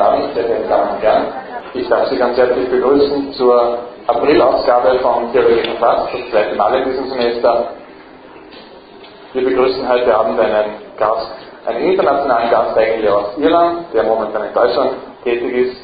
[0.00, 1.26] Sehr verehrte Damen und Herren.
[1.74, 6.84] Ich darf Sie ganz herzlich begrüßen zur Aprilausgabe von Theologie verfasst, das zweite Mal in
[6.88, 7.68] diesem Semester.
[9.34, 11.30] Wir begrüßen heute Abend einen Gast,
[11.66, 14.92] einen internationalen Gast eigentlich aus Irland, der momentan in Deutschland
[15.22, 15.76] tätig ist.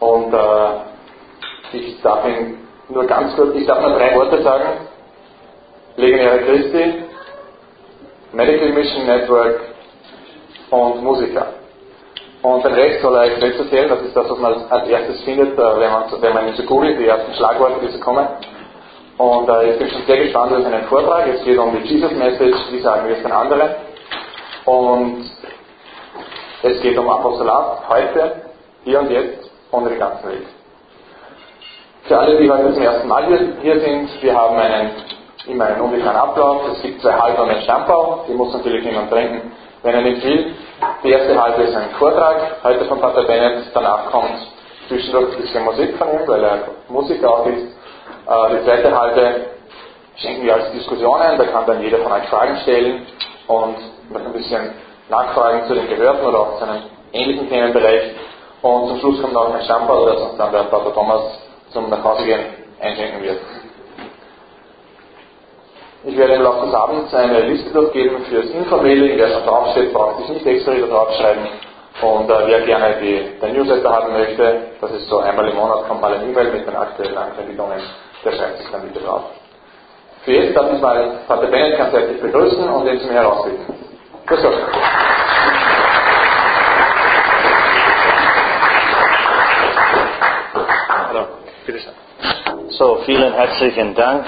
[0.00, 4.68] Und äh, ich darf ihn nur ganz kurz, ich darf nur drei Worte sagen.
[5.96, 7.04] Legionäre Christi,
[8.32, 9.60] Medical Mission Network
[10.70, 11.57] und Musiker.
[12.42, 15.22] Und den Rest soll er euch selbst erzählen, das ist das, was man als erstes
[15.22, 18.26] findet, äh, wenn man, wenn man ihn so googelt, die ersten Schlagworte, die so kommen.
[19.18, 21.26] Und äh, ich bin schon sehr gespannt auf seinen Vortrag.
[21.26, 23.70] Es geht um die Jesus Message, wie sagen wir es den anderen.
[24.64, 25.24] Und
[26.62, 28.42] es geht um Apostolat heute,
[28.84, 30.46] hier und jetzt und in der ganzen Welt.
[32.04, 34.90] Für alle, die heute zum ersten Mal hier, hier sind, wir haben einen,
[35.46, 36.62] immer einen ungefähren Ablauf.
[36.72, 40.24] Es gibt zwei Halbe und einen Stammbau, die muss natürlich niemand trinken, wenn er nicht
[40.24, 40.54] will.
[41.02, 44.46] Die erste Halbe ist ein Vortrag, heute von Pater Bennett, danach kommt
[44.88, 47.62] zwischendurch ein bisschen Musik von ihm, weil er Musiker auch ist.
[48.26, 49.46] Äh, die zweite Halbe
[50.16, 53.06] schenken wir als Diskussionen, da kann dann jeder von euch Fragen stellen
[53.46, 53.76] und
[54.10, 54.70] noch ein bisschen
[55.08, 58.12] Nachfragen zu den Gehörten oder auch zu einem ähnlichen Themenbereich.
[58.62, 61.22] Und zum Schluss kommt noch ein Stammbau, das uns dann der Pater Thomas
[61.70, 62.40] zum Nachhausegehen
[62.80, 63.38] einschenken wird.
[66.04, 69.16] Ich werde im Laufe des Abends eine Liste durchgeben fürs Informelle.
[69.16, 71.48] Wer schon draufsteht, braucht sich nicht extra wieder draufschreiben.
[72.00, 75.88] Und äh, wer gerne die, den Newsletter haben möchte, das ist so einmal im Monat,
[75.88, 77.80] kommt mal ein E-Mail mit den aktuellen Ankündigungen,
[78.24, 79.22] der schreibt sich dann bitte drauf.
[80.22, 83.74] Für jetzt darf ich mal Pater Bennett ganz herzlich begrüßen und ihn zu mir herausbitten.
[84.26, 84.54] Grüß Gott.
[91.08, 91.26] Hallo,
[91.66, 91.92] bitte schön.
[92.68, 94.26] So, vielen herzlichen Dank.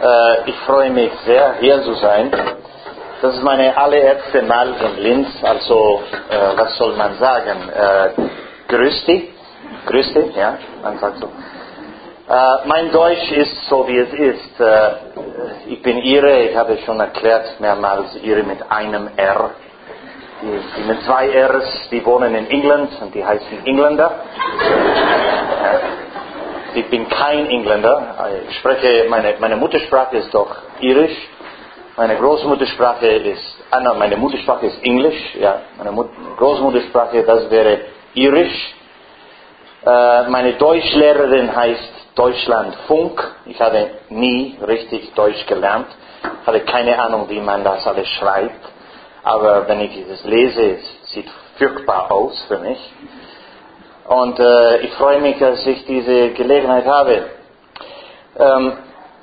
[0.00, 2.30] Äh, ich freue mich sehr, hier zu sein.
[3.20, 7.68] Das ist meine allererste Mal in Linz, also äh, was soll man sagen?
[7.68, 8.10] Äh,
[8.68, 9.30] grüß dich.
[9.86, 11.26] Grüß dich, ja, man sagt so.
[11.26, 14.60] Äh, mein Deutsch ist so, wie es ist.
[14.60, 14.90] Äh,
[15.66, 19.50] ich bin Ire, ich habe schon erklärt mehrmals Ire mit einem R.
[20.40, 24.12] Die, die mit zwei Rs, die wohnen in England und die heißen Engländer.
[26.74, 28.30] Ich bin kein Engländer.
[28.48, 31.16] Ich spreche, meine, meine Muttersprache ist doch Irisch.
[31.96, 35.34] Meine Großmuttersprache ist, ah, nein, meine Muttersprache ist Englisch.
[35.40, 37.80] Ja, meine Mut Großmuttersprache, das wäre
[38.14, 38.74] Irisch.
[39.84, 43.36] Äh, meine Deutschlehrerin heißt Deutschlandfunk.
[43.46, 45.88] Ich habe nie richtig Deutsch gelernt.
[46.46, 48.64] Hatte keine Ahnung, wie man das alles schreibt.
[49.24, 52.78] Aber wenn ich das lese, es sieht furchtbar aus für mich.
[54.08, 57.26] Und äh, ich freue mich, dass ich diese Gelegenheit habe.
[58.38, 58.72] Ähm,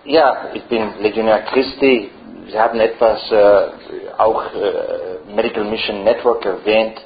[0.04, 2.12] ja, ich bin Legionär Christi.
[2.48, 3.68] Sie haben etwas äh,
[4.20, 7.02] auch äh, Medical Mission Network erwähnt.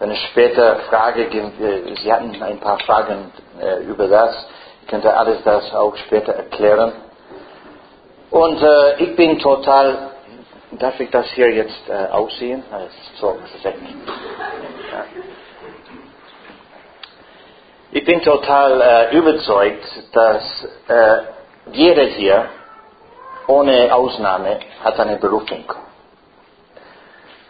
[0.00, 1.28] Wenn es später Frage
[2.02, 3.30] Sie hatten ein paar Fragen
[3.60, 4.34] äh, über das.
[4.82, 6.92] Ich könnte alles das auch später erklären.
[8.32, 10.10] Und äh, ich bin total,
[10.72, 12.64] darf ich das hier jetzt äh, aussehen?
[12.72, 15.04] Das ist so, ist ja.
[17.96, 20.42] Ich bin total äh, überzeugt, dass
[20.88, 21.18] äh,
[21.70, 22.46] jeder hier,
[23.46, 25.64] ohne Ausnahme, hat eine Berufung.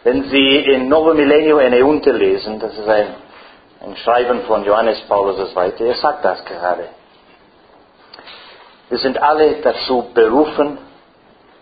[0.03, 3.07] Wenn Sie in Novo Millennio eine Unte lesen, das ist ein,
[3.87, 6.89] ein Schreiben von Johannes Paulus II., er sagt das gerade.
[8.89, 10.77] Wir sind alle dazu berufen,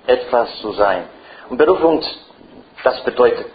[0.07, 1.05] etwas zu sein.
[1.47, 2.03] Und Berufung,
[2.83, 3.45] das bedeutet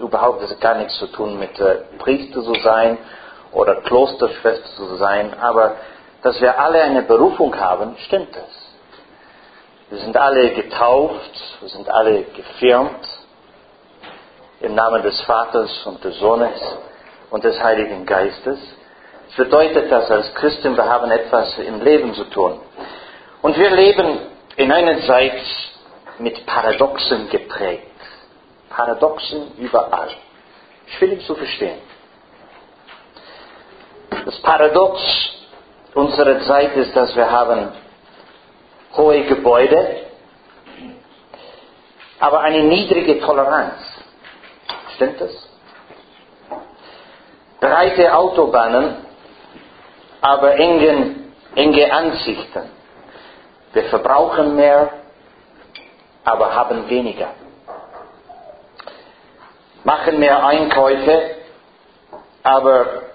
[0.00, 2.96] überhaupt das gar nichts zu tun mit äh, Priester zu sein
[3.52, 5.76] oder Klosterschwester zu sein, aber
[6.22, 8.68] dass wir alle eine Berufung haben, stimmt das.
[9.90, 13.08] Wir sind alle getauft, wir sind alle gefirmt
[14.60, 16.60] im Namen des Vaters und des Sohnes
[17.30, 18.58] und des Heiligen Geistes.
[19.28, 22.60] Das bedeutet, dass als Christen wir haben etwas im Leben zu tun.
[23.40, 24.18] Und wir leben
[24.56, 25.40] in einer Zeit
[26.18, 27.84] mit Paradoxen geprägt.
[28.68, 30.10] Paradoxen überall.
[30.98, 31.78] Schwierig zu verstehen.
[34.10, 35.00] Das Paradox
[35.94, 37.72] unserer Zeit ist, dass wir haben
[38.96, 40.06] hohe Gebäude,
[42.20, 43.74] aber eine niedrige Toleranz.
[44.96, 45.48] Stimmt das?
[47.60, 48.96] Breite Autobahnen,
[50.20, 52.70] aber engen, enge Ansichten.
[53.72, 54.90] Wir verbrauchen mehr,
[56.24, 57.28] aber haben weniger.
[59.84, 61.36] Machen mehr Einkäufe,
[62.42, 63.07] aber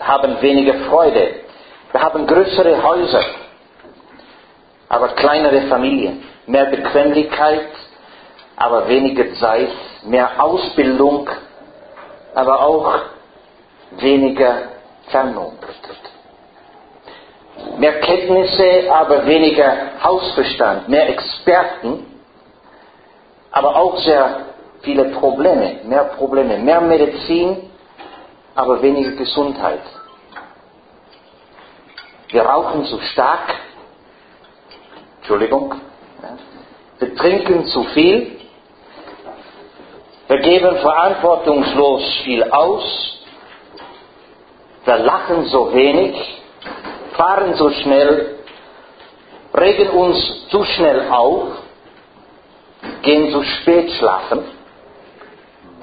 [0.00, 1.34] haben weniger Freude.
[1.92, 3.24] Wir haben größere Häuser,
[4.88, 6.22] aber kleinere Familien.
[6.46, 7.68] Mehr Bequemlichkeit,
[8.56, 9.70] aber weniger Zeit.
[10.04, 11.28] Mehr Ausbildung,
[12.34, 13.00] aber auch
[13.92, 14.68] weniger
[15.08, 15.56] Vernunft.
[17.78, 19.72] Mehr Kenntnisse, aber weniger
[20.02, 22.06] Hausverstand, mehr Experten,
[23.50, 24.46] aber auch sehr
[24.82, 27.65] viele Probleme, mehr Probleme, mehr Medizin,
[28.56, 29.82] aber weniger Gesundheit.
[32.30, 33.54] Wir rauchen zu stark,
[35.18, 35.74] Entschuldigung,
[36.98, 38.40] wir trinken zu viel,
[40.26, 43.18] wir geben verantwortungslos viel aus,
[44.86, 46.42] wir lachen so wenig,
[47.12, 48.38] fahren so schnell,
[49.54, 51.48] regen uns zu schnell auf,
[53.02, 54.44] gehen zu spät schlafen,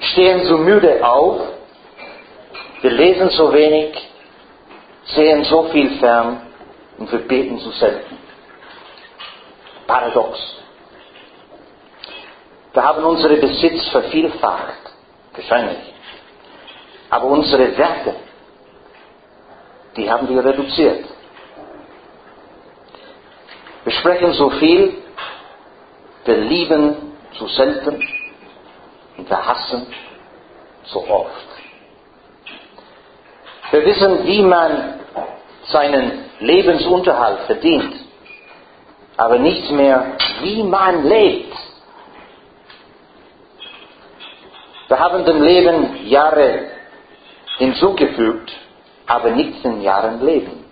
[0.00, 1.53] stehen so müde auf,
[2.84, 3.96] wir lesen so wenig,
[5.06, 6.42] sehen so viel fern
[6.98, 8.18] und wir beten so selten.
[9.86, 10.38] Paradox.
[12.74, 14.82] Wir haben unsere Besitz vervielfacht,
[15.32, 15.94] wahrscheinlich.
[17.08, 18.16] Aber unsere Werte,
[19.96, 21.06] die haben wir reduziert.
[23.84, 25.02] Wir sprechen so viel,
[26.26, 28.06] wir lieben zu selten
[29.16, 29.86] und wir hassen
[30.84, 31.53] so oft.
[33.70, 35.00] Wir wissen, wie man
[35.64, 37.94] seinen Lebensunterhalt verdient,
[39.16, 41.54] aber nicht mehr, wie man lebt.
[44.88, 46.70] Wir haben dem Leben Jahre
[47.58, 48.52] hinzugefügt,
[49.06, 50.64] aber nicht in Jahren Leben.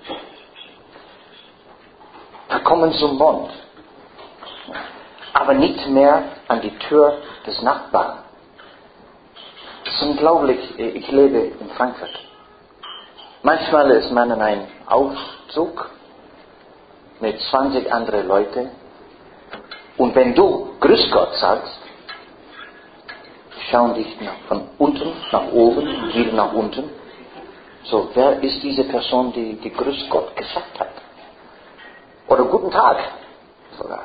[2.48, 3.50] Wir kommen zum Mond,
[5.32, 8.18] aber nicht mehr an die Tür des Nachbarn.
[9.84, 10.78] Das ist unglaublich.
[10.78, 12.21] Ich lebe in Frankfurt.
[13.44, 15.90] Manchmal ist man in einem Aufzug
[17.20, 18.70] mit 20 anderen Leuten
[19.96, 21.76] und wenn du Grüß Gott sagst,
[23.68, 24.16] schauen dich
[24.46, 26.88] von unten nach oben wieder nach unten.
[27.84, 30.90] So, wer ist diese Person, die, die Grüß Gott gesagt hat?
[32.28, 32.98] Oder guten Tag
[33.76, 34.04] sogar.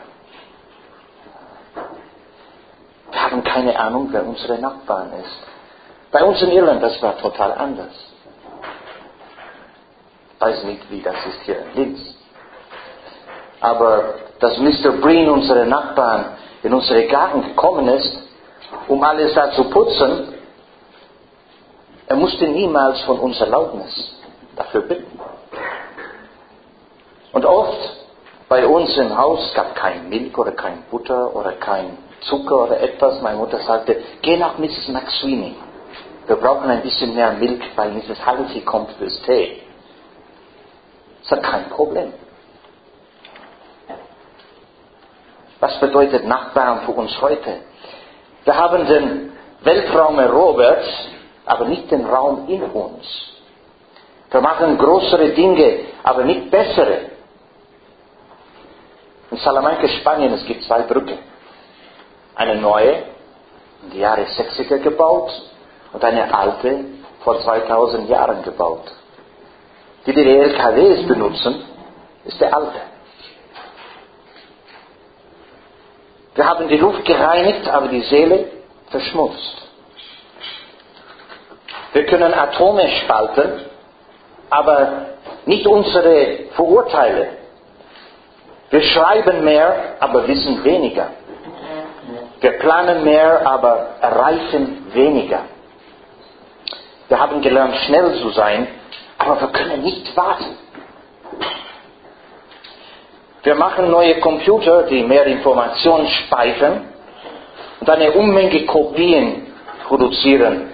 [3.11, 5.37] Wir haben keine Ahnung, wer unsere Nachbarn ist.
[6.11, 8.06] Bei uns in Irland, das war total anders.
[10.39, 11.99] Weiß nicht, wie das ist hier in Linz.
[13.59, 14.91] Aber dass Mr.
[15.01, 18.19] Breen, unsere Nachbarn, in unsere Garten gekommen ist,
[18.87, 20.33] um alles da zu putzen,
[22.07, 24.15] er musste niemals von uns Erlaubnis
[24.55, 25.19] dafür bitten.
[27.33, 27.97] Und oft
[28.47, 33.21] bei uns im Haus gab kein Milch oder kein Butter oder kein Zucker oder etwas.
[33.21, 34.87] Meine Mutter sagte, geh nach Mrs.
[34.87, 35.55] McSweeney.
[36.27, 38.25] Wir brauchen ein bisschen mehr Milch, weil Mrs.
[38.25, 39.63] Halsey kommt fürs Tee.
[41.29, 42.13] Das ist kein Problem.
[45.59, 47.61] Was bedeutet Nachbarn für uns heute?
[48.45, 50.85] Wir haben den Weltraum erobert,
[51.45, 53.05] aber nicht den Raum in uns.
[54.29, 57.11] Wir machen größere Dinge, aber nicht bessere.
[59.31, 61.17] In Salamanca, Spanien, es gibt zwei Brücken.
[62.35, 63.03] Eine neue,
[63.83, 65.31] in die Jahre 60er gebaut,
[65.91, 66.85] und eine alte,
[67.23, 68.91] vor 2000 Jahren gebaut.
[70.07, 71.65] Die, die LKWs benutzen,
[72.23, 72.79] ist der alte.
[76.33, 78.45] Wir haben die Luft gereinigt, aber die Seele
[78.89, 79.67] verschmutzt.
[81.91, 83.65] Wir können Atome spalten,
[84.49, 85.07] aber
[85.45, 87.29] nicht unsere Vorurteile.
[88.69, 91.09] Wir schreiben mehr, aber wissen weniger.
[92.39, 95.41] Wir planen mehr, aber erreichen weniger.
[97.09, 98.67] Wir haben gelernt, schnell zu sein,
[99.17, 100.57] aber wir können nicht warten.
[103.43, 106.85] Wir machen neue Computer, die mehr Informationen speichern
[107.79, 109.47] und eine Unmenge Kopien
[109.87, 110.71] produzieren,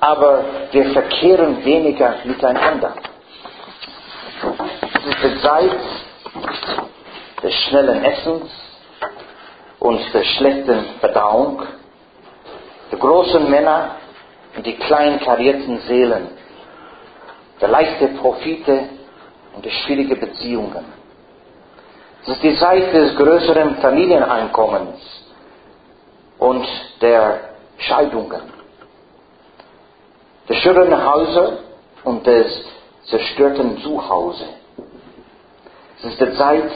[0.00, 2.94] aber wir verkehren weniger miteinander.
[4.92, 5.76] Es ist die Zeit
[7.42, 8.50] des schnellen Essens
[9.78, 11.62] und der schlechten Verdauung,
[12.90, 13.96] der großen Männer
[14.56, 16.28] und die klein karierten Seelen,
[17.62, 18.88] der leichte Profite
[19.54, 20.84] und der schwierige Beziehungen.
[22.22, 24.98] Es ist die Zeit des größeren Familieneinkommens
[26.38, 26.66] und
[27.00, 28.42] der Scheidungen,
[30.48, 31.58] der schönen Häuser
[32.02, 32.64] und des
[33.04, 34.44] zerstörten Zuhause.
[35.98, 36.68] Es ist die Zeit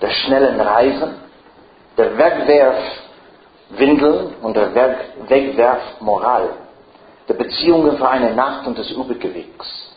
[0.00, 1.16] der schnellen Reisen,
[1.98, 4.74] der Wegwerfwindeln und der
[5.28, 6.48] Wegwerfmoral,
[7.32, 9.90] der Beziehungen für eine Nacht und des Übergewichts.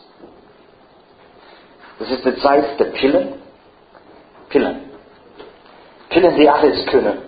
[2.00, 3.34] Es ist die Zeit der Pillen,
[4.48, 4.90] Pillen.
[6.08, 7.18] Pillen, die alles können.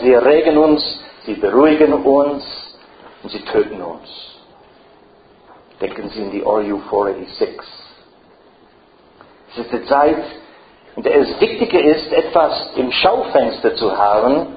[0.00, 2.44] Sie erregen uns, sie beruhigen uns
[3.22, 4.08] und sie töten uns.
[5.80, 7.60] Denken Sie in die RU 486.
[9.50, 10.24] Es ist die Zeit,
[10.96, 14.56] in der es wichtiger ist, etwas im Schaufenster zu haben,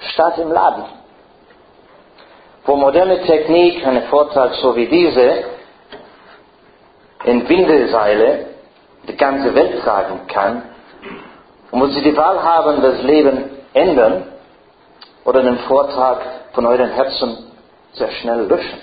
[0.00, 0.97] statt im Laden.
[2.68, 5.44] Wo moderne Technik, einen Vortrag so wie diese,
[7.24, 8.44] in Windelseile
[9.08, 10.64] die ganze Welt tragen kann,
[11.70, 14.24] und wo Sie die Wahl haben, das Leben ändern
[15.24, 16.20] oder den Vortrag
[16.52, 17.38] von euren Herzen
[17.94, 18.80] sehr schnell löschen.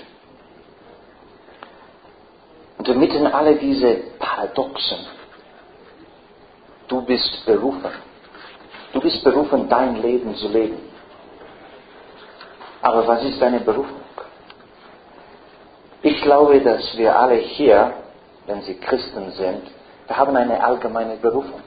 [2.78, 4.98] Und inmitten alle diese Paradoxen,
[6.88, 7.92] du bist berufen.
[8.92, 10.95] Du bist berufen, dein Leben zu leben.
[12.86, 14.00] Aber was ist deine Berufung?
[16.02, 17.94] Ich glaube, dass wir alle hier,
[18.46, 19.62] wenn Sie Christen sind,
[20.06, 21.64] wir haben eine allgemeine Berufung.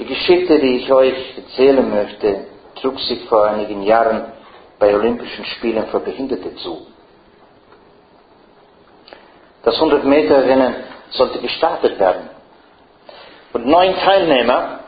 [0.00, 2.46] Die Geschichte, die ich euch erzählen möchte,
[2.80, 4.32] trug sich vor einigen Jahren
[4.80, 6.88] bei Olympischen Spielen für Behinderte zu.
[9.62, 10.74] Das 100 Meter Rennen
[11.10, 12.28] sollte gestartet werden.
[13.52, 14.80] Und neun Teilnehmer,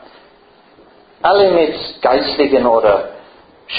[1.21, 3.12] alle mit geistlichen oder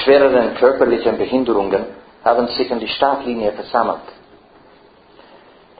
[0.02, 1.86] schwereren körperlichen Behinderungen,
[2.24, 4.00] haben sich an die Startlinie versammelt.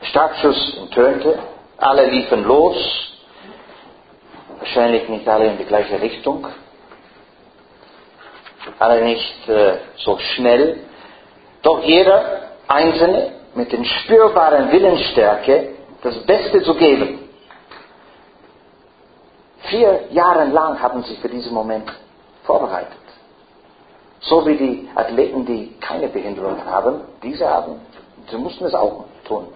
[0.00, 1.38] Der Startschuss tönte,
[1.78, 2.76] alle liefen los,
[4.59, 6.47] wahrscheinlich nicht alle in die gleiche Richtung,
[8.78, 10.80] alle nicht äh, so schnell,
[11.62, 15.71] doch jeder Einzelne mit den spürbaren Willensstärke
[16.02, 17.21] das Beste zu geben.
[19.71, 21.90] Vier Jahre lang haben sie für diesen Moment
[22.44, 23.03] vorbereitet.
[24.26, 27.81] So wie die Athleten, die keine Behinderung haben, diese haben,
[28.31, 29.47] sie mussten es auch tun.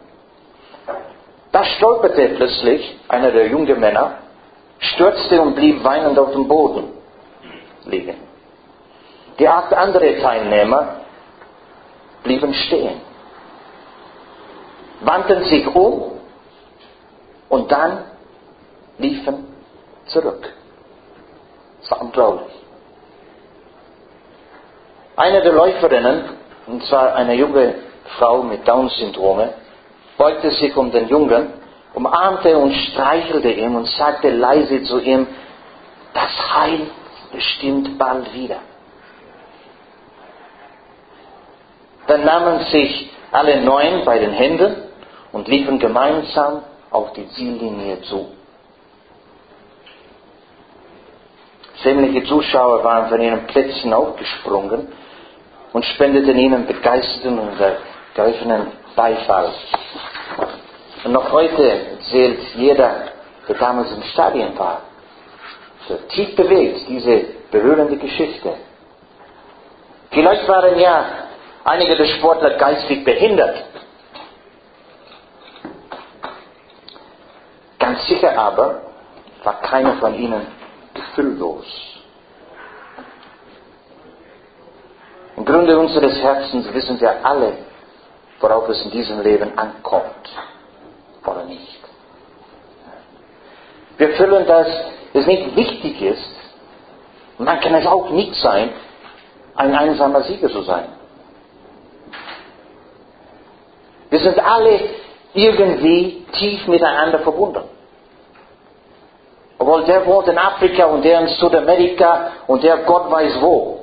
[1.53, 4.19] Da stolperte plötzlich einer der jungen Männer,
[4.79, 6.85] stürzte und blieb weinend auf dem Boden
[7.87, 8.17] liegen.
[9.39, 10.97] Die acht anderen Teilnehmer
[12.23, 13.01] blieben stehen
[15.01, 16.13] wandten sich um
[17.49, 18.05] und dann
[18.99, 19.47] liefen
[20.07, 20.53] zurück.
[21.83, 22.53] Es war unglaublich.
[25.19, 26.27] Eine der Läuferinnen,
[26.69, 27.75] und zwar eine junge
[28.19, 29.53] Frau mit Down-Syndrome,
[30.17, 31.55] beugte sich um den Jungen,
[31.93, 35.27] umarmte und streichelte ihn und sagte leise zu ihm,
[36.15, 36.83] das Heil
[37.33, 38.59] bestimmt bald wieder.
[42.07, 44.77] Dann nahmen sich alle neun bei den Händen
[45.33, 48.29] und liefen gemeinsam auf die Ziellinie zu.
[51.83, 54.87] Sämtliche Zuschauer waren von ihren Plätzen aufgesprungen
[55.79, 59.53] und spendeten ihnen begeisterten und ergreifenden Beifall.
[61.05, 63.13] Und noch heute erzählt jeder,
[63.47, 64.81] der damals im Stadion war,
[65.87, 68.55] so tief bewegt, diese berührende Geschichte.
[70.11, 71.05] Vielleicht waren ja
[71.63, 73.65] einige der Sportler geistig behindert,
[77.79, 78.83] Ganz sicher aber
[79.45, 80.45] war keiner von ihnen
[80.93, 81.98] gefühllos.
[85.39, 87.53] Im Grunde unseres Herzens wissen wir alle,
[88.41, 90.29] worauf es in diesem Leben ankommt
[91.25, 91.79] oder nicht.
[93.99, 94.67] Wir fühlen, dass
[95.13, 96.35] es nicht wichtig ist,
[97.39, 98.73] und dann kann es auch nicht sein,
[99.55, 100.87] ein einsamer Sieger zu sein.
[104.11, 104.81] Wir sind alle
[105.35, 107.63] irgendwie tief miteinander verbunden.
[109.57, 113.78] Obwohl der wohnt in Afrika und der in Südamerika und der Gott weiß wo.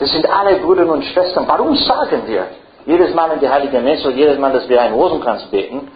[0.00, 1.46] Das sind alle Brüder und Schwestern.
[1.46, 2.46] Warum sagen wir
[2.86, 5.92] jedes Mal in die Heilige Messe, jedes Mal, dass wir einen Rosenkranz beten,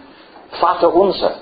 [0.51, 1.33] Vater unser?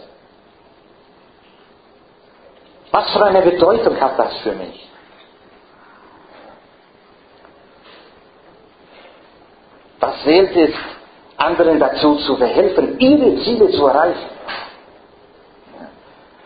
[2.90, 4.88] Was für eine Bedeutung hat das für mich?
[10.00, 10.74] Was zählt es,
[11.36, 14.30] anderen dazu zu verhelfen, ihre Ziele zu erreichen?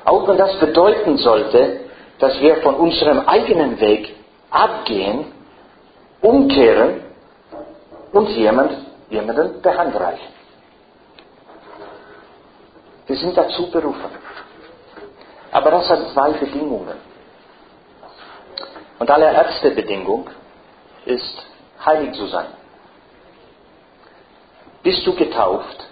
[0.04, 1.82] Auch wenn das bedeuten sollte,
[2.18, 4.16] dass wir von unserem eigenen Weg
[4.50, 5.37] abgehen,
[6.22, 7.02] umkehren
[8.12, 8.72] und jemand,
[9.10, 10.34] jemanden der Hand reichen.
[13.06, 14.12] Wir sind dazu berufen.
[15.52, 16.98] Aber das hat zwei Bedingungen.
[19.00, 20.30] Und allererste Bedingung
[21.06, 21.46] ist,
[21.86, 22.48] heilig zu sein.
[24.84, 25.88] Bist du getauft,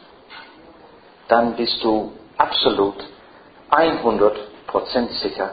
[1.28, 2.96] dann bist du absolut
[3.72, 5.52] 100% sicher,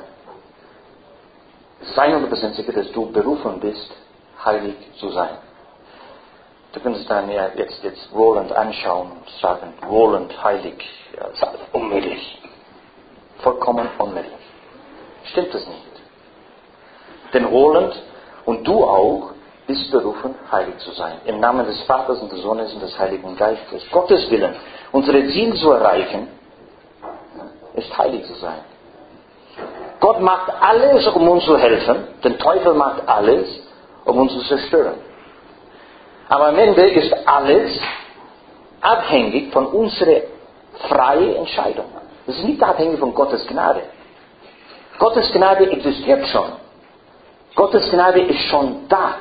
[1.81, 3.91] es ist 100% sicher, dass du berufen bist,
[4.45, 5.39] heilig zu sein.
[6.73, 10.83] Du kannst dann ja jetzt, jetzt Roland anschauen und sagen, Roland heilig,
[11.17, 11.29] ja,
[11.73, 12.41] unmöglich.
[13.39, 14.33] Vollkommen unmöglich.
[15.25, 15.93] Stimmt es nicht.
[17.35, 17.95] Denn Roland
[18.47, 19.33] und du auch,
[19.67, 21.21] ist berufen, heilig zu sein.
[21.25, 23.89] Im Namen des Vaters und des Sohnes und des Heiligen Geistes.
[23.91, 24.55] Gottes Willen,
[24.91, 26.29] unsere Ziel zu erreichen,
[27.75, 28.61] ist heilig zu sein.
[30.01, 32.09] Gott macht alles, um uns zu helfen.
[32.25, 33.47] Der Teufel macht alles,
[34.05, 34.95] um uns zu zerstören.
[36.29, 37.79] Aber am Ende ist alles
[38.81, 40.23] abhängig von unserer
[40.89, 41.87] freien Entscheidung.
[42.27, 43.83] Es ist nicht abhängig von Gottes Gnade.
[44.99, 46.53] Gottes Gnade existiert schon.
[47.55, 49.17] Gottes Gnade ist schon da.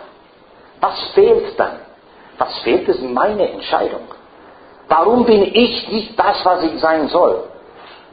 [0.79, 1.79] Was fehlt dann?
[2.37, 4.01] Was fehlt, ist meine Entscheidung.
[4.87, 7.43] Warum bin ich nicht das, was ich sein soll?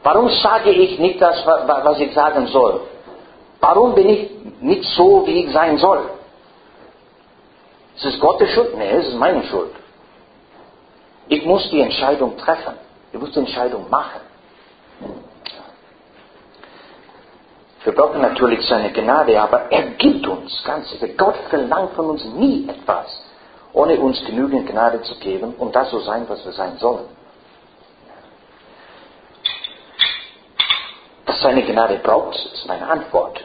[0.03, 2.81] Warum sage ich nicht das, was ich sagen soll?
[3.59, 6.18] Warum bin ich nicht so, wie ich sein soll?
[7.99, 8.77] Ist es Gottes Schuld?
[8.77, 9.71] Nein, es ist meine Schuld.
[11.27, 12.75] Ich muss die Entscheidung treffen.
[13.11, 14.21] Ich muss die Entscheidung machen.
[17.83, 20.87] Wir brauchen natürlich seine Gnade, aber er gibt uns ganz.
[21.17, 23.07] Gott verlangt von uns nie etwas,
[23.73, 27.05] ohne uns genügend Gnade zu geben, um das zu sein, was wir sein sollen.
[31.25, 33.43] Dass seine Gnade braucht, ist meine Antwort.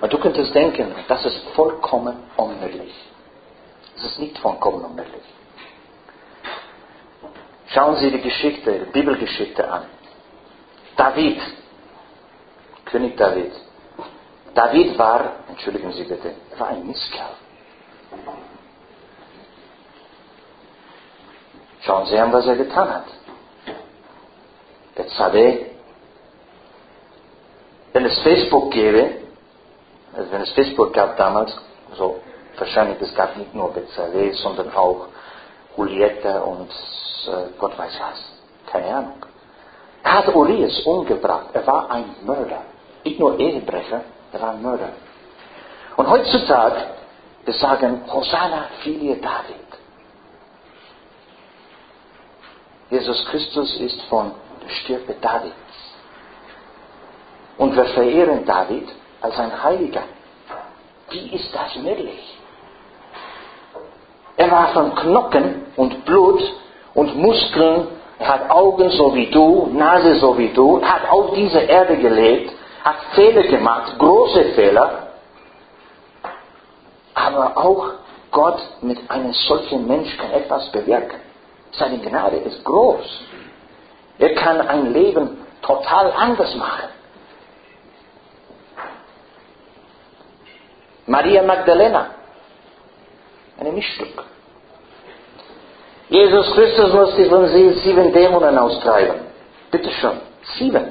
[0.00, 2.94] Und du könntest denken, das ist vollkommen unmöglich.
[3.96, 5.22] Es ist nicht vollkommen unmöglich.
[7.68, 9.84] Schauen Sie die Geschichte, die Bibelgeschichte an.
[10.96, 11.40] David
[12.92, 13.52] König David.
[14.54, 17.36] David war, entschuldigen Sie bitte, war ein Misskerl.
[21.80, 23.06] Schauen Sie an, was er getan hat.
[24.98, 25.70] Der Zade,
[27.94, 29.21] wenn es Facebook gäbe,
[30.14, 31.56] also wenn es Facebook gab damals,
[31.96, 32.20] so
[32.58, 35.06] wahrscheinlich, es gab nicht nur Bezalel, sondern auch
[35.76, 38.70] Juliette und äh, Gott weiß was.
[38.70, 39.26] Keine Ahnung.
[40.02, 41.46] Er hat Urias umgebracht.
[41.52, 42.62] Er war ein Mörder
[43.04, 44.02] nicht nur Ehebrecher,
[44.32, 44.90] er war ein Mörder.
[45.96, 46.86] Und heutzutage,
[47.44, 49.56] wir sagen, Hosanna, Filie David.
[52.90, 55.54] Jesus Christus ist von der Stirpe Davids.
[57.58, 58.88] Und wir verehren David
[59.22, 60.02] als ein Heiliger.
[61.10, 62.38] Wie ist das möglich?
[64.36, 66.42] Er war von Knochen und Blut
[66.94, 67.88] und Muskeln.
[68.18, 70.82] Er hat Augen so wie du, Nase so wie du.
[70.82, 75.08] Hat auf dieser Erde gelebt hat Fehler gemacht, große Fehler,
[77.14, 77.90] aber auch
[78.30, 81.20] Gott mit einem solchen Mensch kann etwas bewirken.
[81.72, 83.04] Seine Gnade ist groß.
[84.18, 86.88] Er kann ein Leben total anders machen.
[91.12, 92.06] Maria Magdalena,
[93.60, 94.24] eine Mischstück.
[96.08, 99.16] Jesus Christus musste von sie sieben Dämonen austreiben.
[99.70, 100.16] Bitte schon,
[100.56, 100.86] sieben.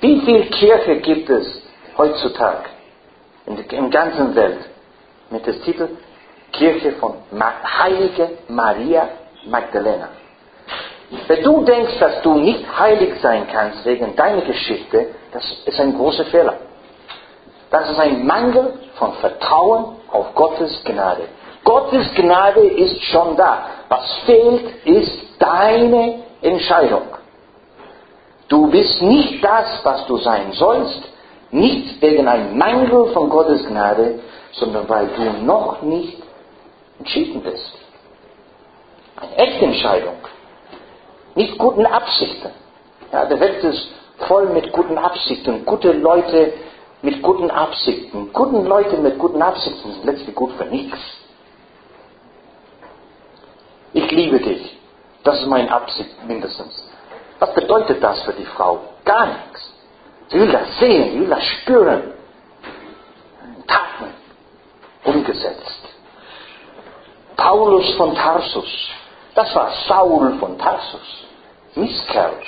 [0.00, 1.46] Wie viel Kirche gibt es
[1.98, 2.70] heutzutage
[3.44, 4.62] in der ganzen Welt
[5.28, 5.88] mit dem Titel
[6.52, 7.16] Kirche von
[7.80, 9.10] Heilige Maria
[9.44, 10.08] Magdalena?
[11.28, 15.94] Wenn du denkst, dass du nicht heilig sein kannst wegen deiner Geschichte, das ist ein
[15.94, 16.56] großer Fehler.
[17.70, 21.22] Das ist ein Mangel von Vertrauen auf Gottes Gnade.
[21.64, 23.66] Gottes Gnade ist schon da.
[23.88, 27.02] Was fehlt, ist deine Entscheidung.
[28.48, 31.02] Du bist nicht das, was du sein sollst,
[31.50, 34.20] nicht wegen einem Mangel von Gottes Gnade,
[34.52, 36.22] sondern weil du noch nicht
[36.98, 37.72] entschieden bist.
[39.16, 40.14] Eine echte Entscheidung.
[41.34, 42.50] Nicht guten Absichten.
[43.12, 43.88] Ja, der Welt ist
[44.28, 45.64] voll mit guten Absichten.
[45.64, 46.52] Gute Leute
[47.02, 48.32] mit guten Absichten.
[48.32, 50.98] Guten Leute mit guten Absichten sind letztlich gut für nichts.
[53.92, 54.78] Ich liebe dich.
[55.24, 56.88] Das ist meine Absicht mindestens.
[57.38, 58.80] Was bedeutet das für die Frau?
[59.04, 59.72] Gar nichts.
[60.28, 62.12] Sie will das sehen, sie will das spüren.
[63.66, 64.14] Taten
[65.04, 65.82] umgesetzt.
[67.36, 68.88] Paulus von Tarsus,
[69.34, 71.26] das war Saul von Tarsus,
[71.74, 72.38] Misskerl.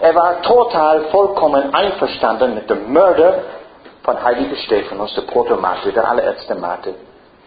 [0.00, 3.42] Er war total vollkommen einverstanden mit dem Mörder
[4.02, 6.94] von Heiliger Stephanus, der Protomartyr, der allererste Martyr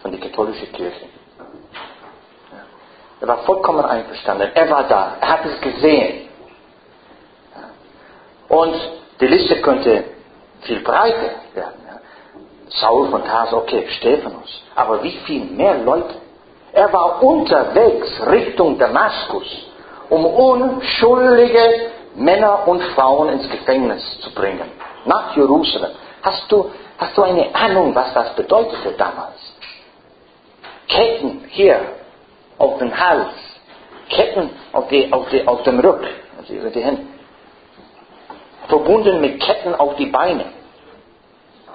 [0.00, 1.06] von der katholischen Kirche.
[3.20, 4.50] Er war vollkommen einverstanden.
[4.54, 5.16] Er war da.
[5.20, 6.28] Er hat es gesehen.
[8.48, 8.74] Und
[9.20, 10.04] die Liste könnte
[10.62, 11.74] viel breiter werden.
[12.68, 14.62] Saul von Tars, okay, Stephanus.
[14.76, 16.14] Aber wie viel mehr Leute?
[16.72, 19.46] Er war unterwegs Richtung Damaskus,
[20.10, 24.70] um unschuldige Männer und Frauen ins Gefängnis zu bringen.
[25.04, 25.92] Nach Jerusalem.
[26.22, 29.38] Hast du, hast du eine Ahnung, was das bedeutete damals?
[30.88, 31.80] Ketten hier,
[32.58, 33.34] auf den Hals,
[34.08, 37.02] Ketten auf, die, auf, die, auf dem Rücken, also über die Hände,
[38.68, 40.44] verbunden mit Ketten auf die Beine.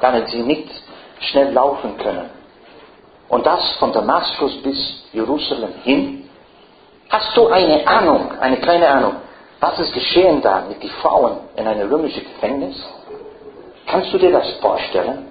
[0.02, 0.70] damit sie nicht
[1.20, 2.30] schnell laufen können.
[3.28, 6.30] Und das von Damaskus bis Jerusalem hin.
[7.10, 9.16] Hast du eine Ahnung, eine kleine Ahnung,
[9.60, 12.76] was ist geschehen da mit den Frauen in einem römischen Gefängnis?
[13.88, 15.28] Kannst du dir das vorstellen?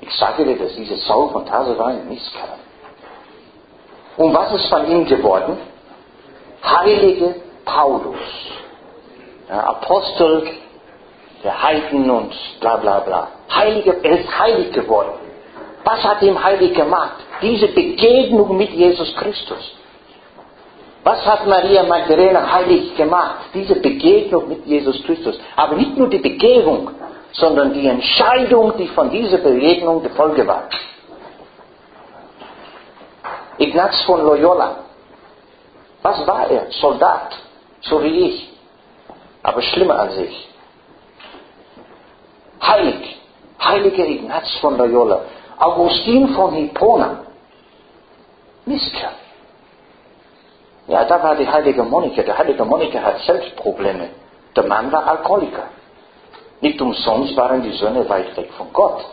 [0.00, 2.58] Ich sage dir, dass dieser Saul von Tarso war ein Misskerl.
[4.16, 5.56] Und was ist von ihm geworden?
[6.64, 8.18] Heilige Paulus,
[9.48, 10.48] ja, Apostel
[11.44, 13.28] der Heiden und bla bla bla.
[13.52, 15.18] Heilige, er ist heilig geworden.
[15.84, 17.16] Was hat ihn heilig gemacht?
[17.40, 19.74] Diese Begegnung mit Jesus Christus.
[21.04, 23.46] Was hat Maria Magdalena heilig gemacht?
[23.52, 25.38] Diese Begegnung mit Jesus Christus.
[25.56, 26.90] Aber nicht nur die Begegnung,
[27.32, 30.68] sondern die Entscheidung, die von dieser Begegnung die Folge war.
[33.58, 34.76] Ignaz von Loyola.
[36.02, 36.66] Was war er?
[36.70, 37.36] Soldat,
[37.80, 38.52] so wie ich,
[39.42, 40.48] aber schlimmer als ich.
[42.60, 43.20] Heilig,
[43.62, 45.22] heiliger Ignaz von Loyola.
[45.58, 47.20] Augustin von Hippona.
[48.66, 49.21] Mistkerl.
[50.86, 52.22] Ja, da war die heilige Monika.
[52.22, 54.08] Der heilige Monika hat selbst Probleme.
[54.56, 55.64] Der Mann war Alkoholiker.
[56.60, 59.04] Nicht umsonst waren die Söhne weit weg von Gott.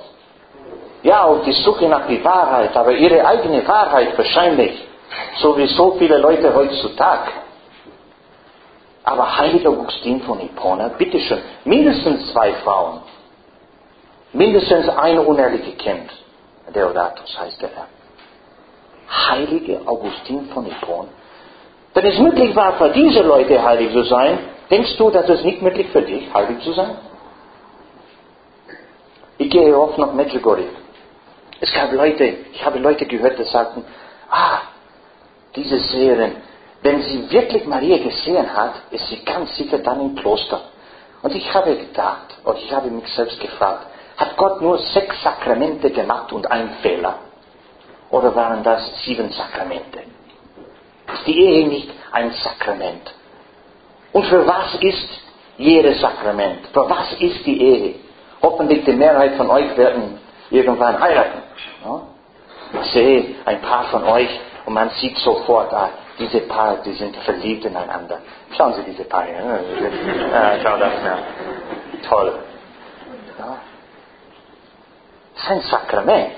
[1.01, 4.85] Ja, auf die Suche nach der Wahrheit, aber ihre eigene Wahrheit wahrscheinlich,
[5.37, 7.31] so wie so viele Leute heutzutage.
[9.03, 13.01] Aber heiliger Augustin von Hippona, bitteschön, mindestens zwei Frauen,
[14.33, 16.11] mindestens ein unehrliches Kind.
[16.75, 17.87] Deodatus heißt der Herr.
[19.29, 21.07] Heilige Augustin von Hippon.
[21.93, 25.61] Wenn es möglich war für diese Leute heilig zu sein, denkst du, dass es nicht
[25.61, 26.95] möglich für dich heilig zu sein?
[29.37, 30.69] Ich gehe oft nach Medjugorje.
[31.61, 32.23] Es gab Leute,
[32.53, 33.83] ich habe Leute gehört, die sagten,
[34.29, 34.59] ah,
[35.55, 36.35] diese Seherin,
[36.81, 40.61] wenn sie wirklich Maria gesehen hat, ist sie ganz sicher dann im Kloster.
[41.21, 45.89] Und ich habe gedacht, und ich habe mich selbst gefragt, hat Gott nur sechs Sakramente
[45.89, 47.15] gemacht und einen Fehler?
[48.09, 49.99] Oder waren das sieben Sakramente?
[51.13, 53.13] Ist die Ehe nicht ein Sakrament?
[54.11, 55.07] Und für was ist
[55.57, 56.67] jedes Sakrament?
[56.73, 57.95] Für was ist die Ehe?
[58.41, 60.19] Hoffentlich die Mehrheit von euch werden
[60.49, 61.41] irgendwann heiraten.
[61.83, 62.01] Ja?
[62.81, 64.29] Ich sehe ein paar von euch
[64.65, 68.19] und man sieht sofort, ah, diese Paar, die sind verliebt ineinander.
[68.55, 69.39] Schauen Sie diese Paar hier.
[70.31, 71.17] Ja, schau das mal.
[72.07, 72.39] Toll.
[73.37, 73.57] Ja.
[75.33, 76.35] Das ist ein Sakrament.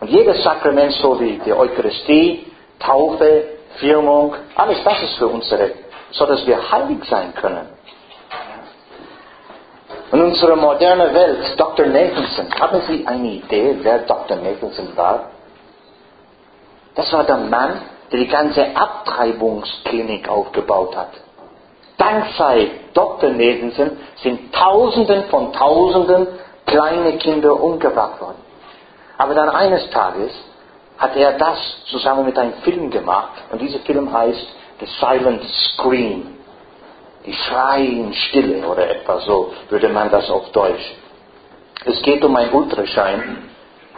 [0.00, 2.49] Und jedes Sakrament, so wie die Eucharistie,
[2.80, 3.44] Taufe,
[3.76, 5.72] Firmung, alles das ist für unsere,
[6.10, 7.68] so dass wir heilig sein können.
[10.12, 11.86] In unserer modernen Welt, Dr.
[11.86, 14.38] Nathanson, haben Sie eine Idee, wer Dr.
[14.38, 15.30] Nathanson war?
[16.96, 21.10] Das war der Mann, der die ganze Abtreibungsklinik aufgebaut hat.
[21.96, 23.30] Dank sei Dr.
[23.30, 26.26] Nathanson sind Tausenden von Tausenden
[26.66, 28.42] kleine Kinder umgebracht worden.
[29.16, 30.32] Aber dann eines Tages
[31.00, 34.46] hat er das zusammen mit einem Film gemacht und dieser Film heißt
[34.80, 36.36] The Silent Scream.
[37.24, 40.94] Die schreien Stille oder etwa so würde man das auf Deutsch.
[41.86, 43.48] Es geht um ein Ultraschein,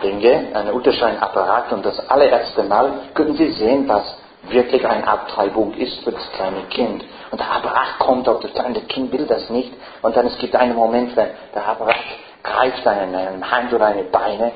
[0.03, 4.17] Dinge, ein Ultrascheinapparat und das allererste Mal können Sie sehen, was
[4.49, 7.05] wirklich eine Abtreibung ist für das kleine Kind.
[7.31, 9.73] Und der Apparat kommt auf das kleine Kind, will das nicht.
[10.03, 11.97] Und dann es gibt einen Moment, wenn der Apparat
[12.43, 14.53] greift eine Hand oder eine Beine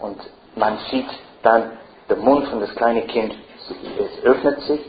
[0.00, 0.18] und
[0.54, 1.08] man sieht
[1.42, 3.34] dann den Mund von das kleine Kind,
[3.98, 4.80] es öffnet sich.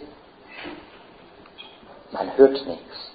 [2.11, 3.11] Man hört nichts.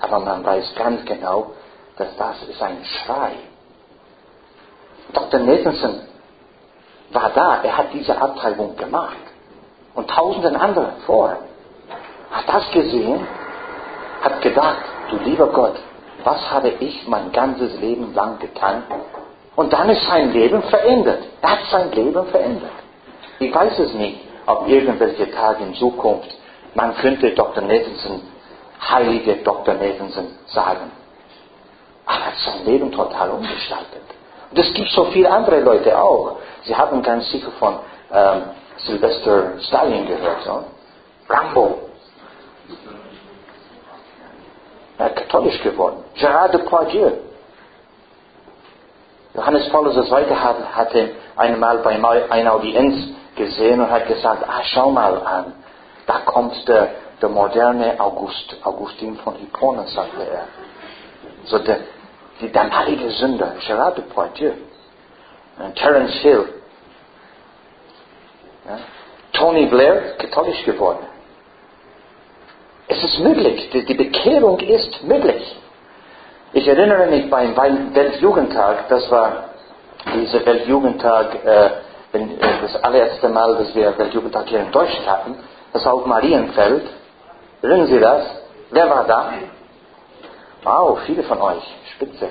[0.00, 1.52] Aber man weiß ganz genau,
[1.96, 3.32] dass das ist ein Schrei.
[5.12, 5.40] Dr.
[5.40, 6.00] Nathanson
[7.10, 9.16] war da, er hat diese Abtreibung gemacht.
[9.94, 11.40] Und tausenden anderen vorher.
[12.30, 13.26] Hat das gesehen,
[14.22, 15.76] hat gedacht, du lieber Gott,
[16.24, 18.82] was habe ich mein ganzes Leben lang getan?
[19.58, 21.24] Und dann ist sein Leben verändert.
[21.42, 22.78] Er hat sein Leben verändert.
[23.40, 26.32] Ich weiß es nicht, ob irgendwelche Tage in Zukunft
[26.74, 27.64] man könnte Dr.
[27.64, 28.20] Nathanson,
[28.80, 29.74] heilige Dr.
[29.74, 30.92] Nathanson sagen.
[32.06, 34.04] Aber er hat sein Leben total umgestaltet.
[34.52, 36.36] Und es gibt so viele andere Leute auch.
[36.62, 37.80] Sie haben ganz sicher von
[38.12, 38.42] ähm,
[38.76, 40.62] Sylvester Stallion gehört, so?
[41.28, 41.78] Rambo.
[44.98, 46.04] Er ist katholisch geworden.
[46.14, 47.10] Gérard Depardieu.
[49.38, 50.34] Johannes Paulus II.
[50.34, 51.92] hatte einmal bei
[52.28, 52.96] einer Audienz
[53.36, 55.52] gesehen und hat gesagt, ah, schau mal an,
[56.06, 56.90] da kommt der,
[57.22, 60.48] der moderne August, Augustin von Hippona, sagte er.
[61.44, 61.78] So der,
[62.40, 64.54] die damalige Sünder, Gérard Depardieu,
[65.56, 66.44] und Terence Hill,
[68.66, 68.78] ja,
[69.34, 71.06] Tony Blair, katholisch geworden.
[72.88, 75.56] Es ist möglich, die, die Bekehrung ist möglich.
[76.54, 77.54] Ich erinnere mich beim
[77.94, 79.50] Weltjugendtag, das war
[80.14, 81.70] dieser Weltjugendtag, äh,
[82.62, 85.36] das allererste Mal, dass wir Weltjugendtag hier in Deutschland hatten,
[85.74, 86.86] das war auf Marienfeld.
[87.60, 88.22] Erinnern Sie das?
[88.70, 89.32] Wer war da?
[90.62, 91.62] Wow, viele von euch.
[91.94, 92.30] Spitze.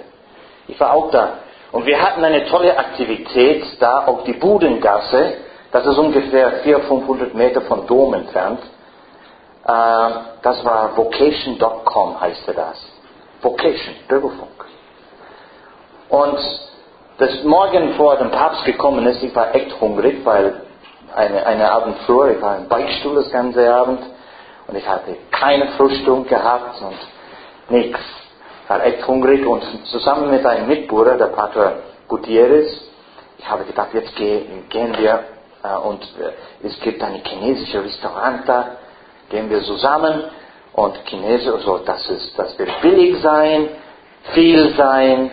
[0.68, 1.34] Ich war auch da.
[1.72, 5.36] Und wir hatten eine tolle Aktivität da auf die Budengasse.
[5.72, 8.62] Das ist ungefähr 400, 500 Meter von Dom entfernt.
[9.64, 10.10] Äh,
[10.42, 12.97] das war vocation.com heißt das.
[13.41, 14.65] Vocation, Bürgerfunk.
[16.10, 16.39] Und
[17.17, 20.62] das Morgen vor dem Papst gekommen ist, ich war echt hungrig, weil
[21.15, 24.02] eine, eine Abend früher, ich war im Beichtstuhl das ganze Abend
[24.67, 28.00] und ich hatte keine Frühstück gehabt und nichts.
[28.63, 32.67] Ich war echt hungrig und zusammen mit einem Mitbruder, der Pater Gutierrez,
[33.38, 35.23] ich habe gedacht, jetzt gehen wir
[35.63, 38.78] äh, und äh, es gibt ein chinesisches Restaurant da,
[39.30, 40.23] gehen wir zusammen
[40.78, 43.70] und Chinesisch, also das ist, das wird billig sein,
[44.34, 45.32] viel sein,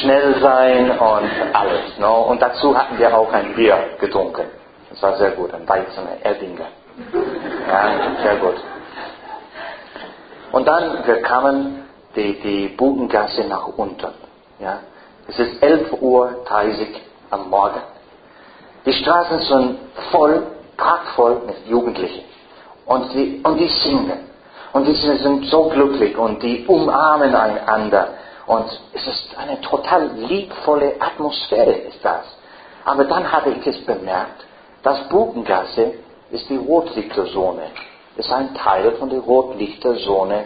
[0.00, 1.96] schnell sein und alles.
[2.00, 2.22] No?
[2.22, 4.46] Und dazu hatten wir auch ein Bier getrunken.
[4.90, 6.66] Das war sehr gut, ein Weizen, ein Erdinger.
[7.68, 8.56] Ja, sehr gut.
[10.50, 11.84] Und dann, wir kamen
[12.16, 14.12] die, die Budengasse nach unten.
[14.58, 14.80] Ja.
[15.28, 16.44] Es ist 11.30 Uhr
[17.30, 17.80] am Morgen.
[18.84, 19.78] Die Straßen sind
[20.10, 20.42] voll,
[20.76, 22.24] prachtvoll mit Jugendlichen.
[22.86, 24.33] Und die, und die singen.
[24.74, 28.08] Und die sind so glücklich und die umarmen einander.
[28.46, 32.24] Und es ist eine total liebvolle Atmosphäre, ist das.
[32.84, 34.44] Aber dann habe ich es bemerkt,
[34.82, 35.94] dass Bugengasse
[36.32, 37.62] ist die Rotlichterzone.
[38.16, 40.44] Ist ein Teil von der Rotlichterzone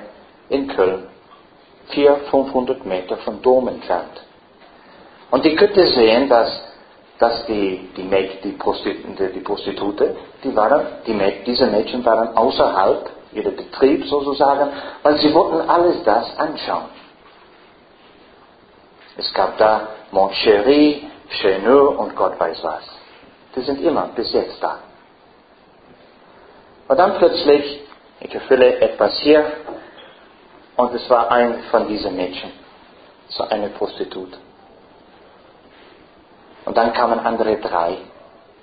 [0.51, 1.07] in Köln.
[1.89, 4.23] 400, 500 Meter vom Dom entfernt.
[5.31, 6.51] Und ich könnte sehen, dass,
[7.19, 12.37] dass die, die, Mäd, die, Prostitute, die Prostitute, die waren, die Mäd, diese Mädchen waren
[12.37, 14.71] außerhalb ihrer Betrieb sozusagen,
[15.03, 16.87] weil sie wollten alles das anschauen.
[19.17, 22.85] Es gab da Montchéry, Cheneux und Gott weiß was.
[23.55, 24.79] Die sind immer bis jetzt da.
[26.87, 27.83] Und dann plötzlich,
[28.21, 29.45] ich erfülle etwas hier,
[30.77, 32.53] und es war ein von diesen Mädchen,
[33.29, 34.39] so eine Prostitut.
[36.65, 37.99] Und dann kamen andere drei.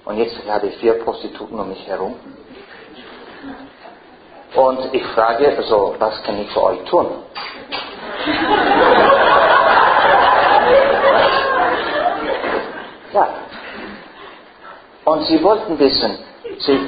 [0.05, 2.15] Und jetzt ich vier Prostituten um mich herum.
[4.55, 7.07] Und ich frage, also, was kann ich für euch tun?
[13.13, 13.27] Ja.
[15.05, 16.17] Und sie wollten wissen,
[16.59, 16.79] sie,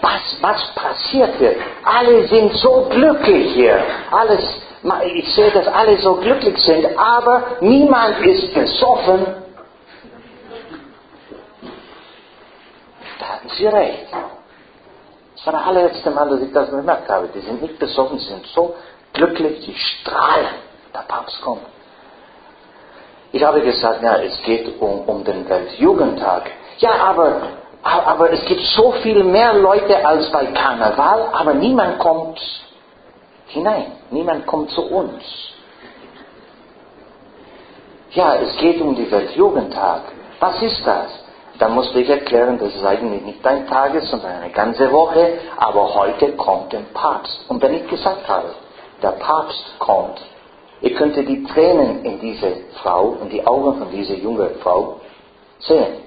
[0.00, 1.56] was, was passiert hier?
[1.84, 3.84] Alle sind so glücklich hier.
[4.10, 4.42] Alles,
[5.04, 9.26] ich sehe, dass alle so glücklich sind, aber niemand ist besoffen.
[13.18, 14.06] Da hatten sie recht.
[15.38, 17.28] Das war das allerletzte Mal, dass ich das bemerkt habe.
[17.28, 18.74] Die sind nicht besoffen, sie sind so
[19.12, 20.48] glücklich, sie strahlen.
[20.92, 21.62] Der Papst kommt.
[23.30, 26.50] Ich habe gesagt, ja, es geht um, um den Weltjugendtag.
[26.78, 27.42] Ja, aber,
[27.82, 32.40] aber es gibt so viel mehr Leute als bei Karneval, aber niemand kommt
[33.46, 33.92] hinein.
[34.10, 35.22] Niemand kommt zu uns.
[38.10, 40.02] Ja, es geht um den Weltjugendtag.
[40.40, 41.27] Was ist das?
[41.58, 45.94] Da musste ich erklären, das ist eigentlich nicht ein Tag, sondern eine ganze Woche, aber
[45.94, 47.44] heute kommt der Papst.
[47.48, 48.54] Und wenn ich gesagt habe,
[49.02, 50.20] der Papst kommt,
[50.80, 55.00] Ihr könntet die Tränen in diese Frau, in die Augen von dieser jungen Frau
[55.58, 56.04] sehen.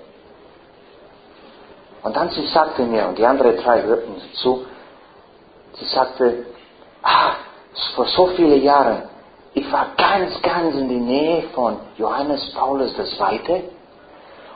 [2.04, 4.66] Und dann sie sagte mir, und die anderen drei hörten zu,
[5.74, 6.46] sie sagte,
[7.04, 7.34] ah,
[7.96, 9.04] vor so vielen Jahren,
[9.54, 13.64] ich war ganz, ganz in die Nähe von Johannes Paulus II.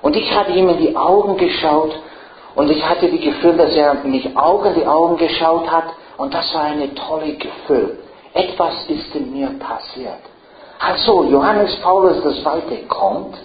[0.06, 1.94] Und ich hatte ihm in die Augen geschaut
[2.54, 5.88] und ich hatte das Gefühl, dass er mich auch in die Augen geschaut hat
[6.18, 7.98] und das war ein tolles Gefühl
[8.36, 10.20] etwas ist in mir passiert.
[10.80, 12.86] Also Johannes Paulus II.
[12.88, 13.38] kommt.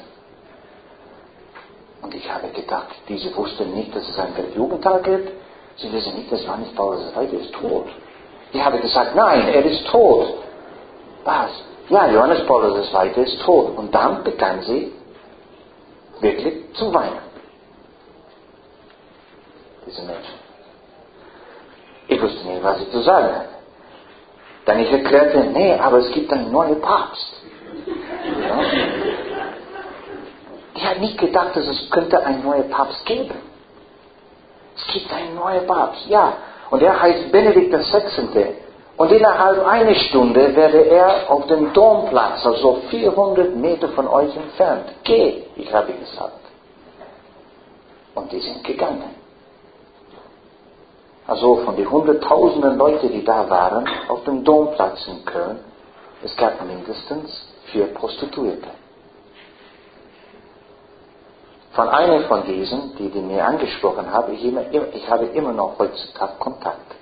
[2.02, 5.30] Und ich habe gedacht, diese wussten nicht, dass es einen Weltjugendtag gibt.
[5.76, 7.38] Sie wissen nicht, dass Johannes Paulus II.
[7.38, 7.86] ist tot.
[8.52, 10.26] Ich habe gesagt, nein, er ist tot.
[11.24, 11.50] Was?
[11.88, 13.22] Ja, Johannes Paulus II.
[13.22, 13.78] ist tot.
[13.78, 14.92] Und dann begann sie
[16.20, 17.18] wirklich zu weinen.
[19.86, 20.34] Diese Menschen.
[22.08, 23.48] Ich wusste nicht, was ich zu sagen hatte.
[24.66, 27.32] Dann ich erklärte, nee, aber es gibt einen neuen Papst.
[28.40, 28.60] Ja?
[30.76, 33.34] Die hat nicht gedacht, dass es könnte einen neuen Papst geben.
[34.76, 36.34] Es gibt einen neuen Papst, ja.
[36.70, 38.54] Und er heißt Benedikt XVI.
[39.00, 44.88] Und innerhalb einer Stunde werde er auf dem Domplatz, also 400 Meter von euch entfernt,
[45.04, 46.44] gehen, ich habe gesagt.
[48.14, 49.20] Und die sind gegangen
[51.30, 55.60] also von den hunderttausenden Leuten, die da waren, auf dem Domplatz in Köln,
[56.24, 57.30] Es gab mindestens
[57.66, 58.68] vier Prostituierte.
[61.72, 65.78] Von einer von diesen, die, die mir angesprochen habe, ich, immer, ich habe immer noch
[65.78, 66.96] heutzutage Kontakt.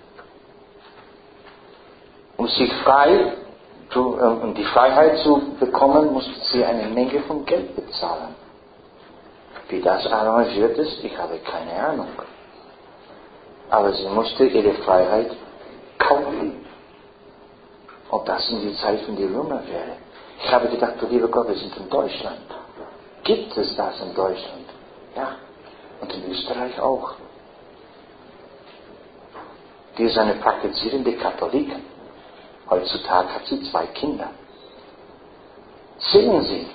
[2.38, 3.32] Um sich frei,
[3.90, 8.34] zu, um die Freiheit zu bekommen, musste sie eine Menge von Geld bezahlen.
[9.68, 12.08] Wie das arrangiert ist, ich habe keine Ahnung.
[13.70, 15.36] Aber sie musste ihre Freiheit
[15.98, 16.64] kaufen.
[18.10, 19.96] Ob das in die Zeit von die Römer wäre.
[20.42, 22.38] Ich habe gedacht, du lieber Gott, wir sind in Deutschland.
[23.24, 24.66] Gibt es das in Deutschland?
[25.16, 25.32] Ja.
[26.00, 27.14] Und in Österreich auch.
[29.98, 31.87] Die ist eine praktizierende Katholikin.
[32.70, 34.28] Heutzutage hat sie zwei Kinder.
[35.98, 36.66] Sehen Sie,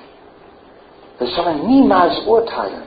[1.19, 2.84] wir sollen niemals urteilen.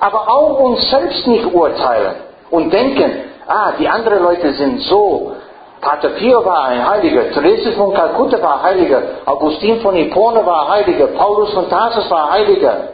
[0.00, 2.16] Aber auch uns selbst nicht urteilen
[2.50, 5.36] und denken, ah, die anderen Leute sind so.
[5.80, 11.08] Pater Pio war ein Heiliger, Therese von Kalkutta war Heiliger, Augustin von Hippone war Heiliger,
[11.08, 12.88] Paulus von Tarsus war Heiliger,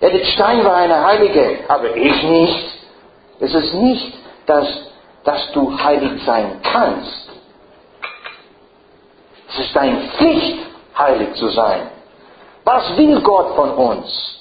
[0.00, 2.72] Edith Stein war eine Heilige, aber ich nicht.
[3.40, 4.14] Es ist nicht,
[4.46, 4.66] dass,
[5.24, 7.30] dass du heilig sein kannst.
[9.54, 10.58] Es ist deine Pflicht,
[10.98, 11.82] heilig zu sein.
[12.64, 14.40] Was will Gott von uns?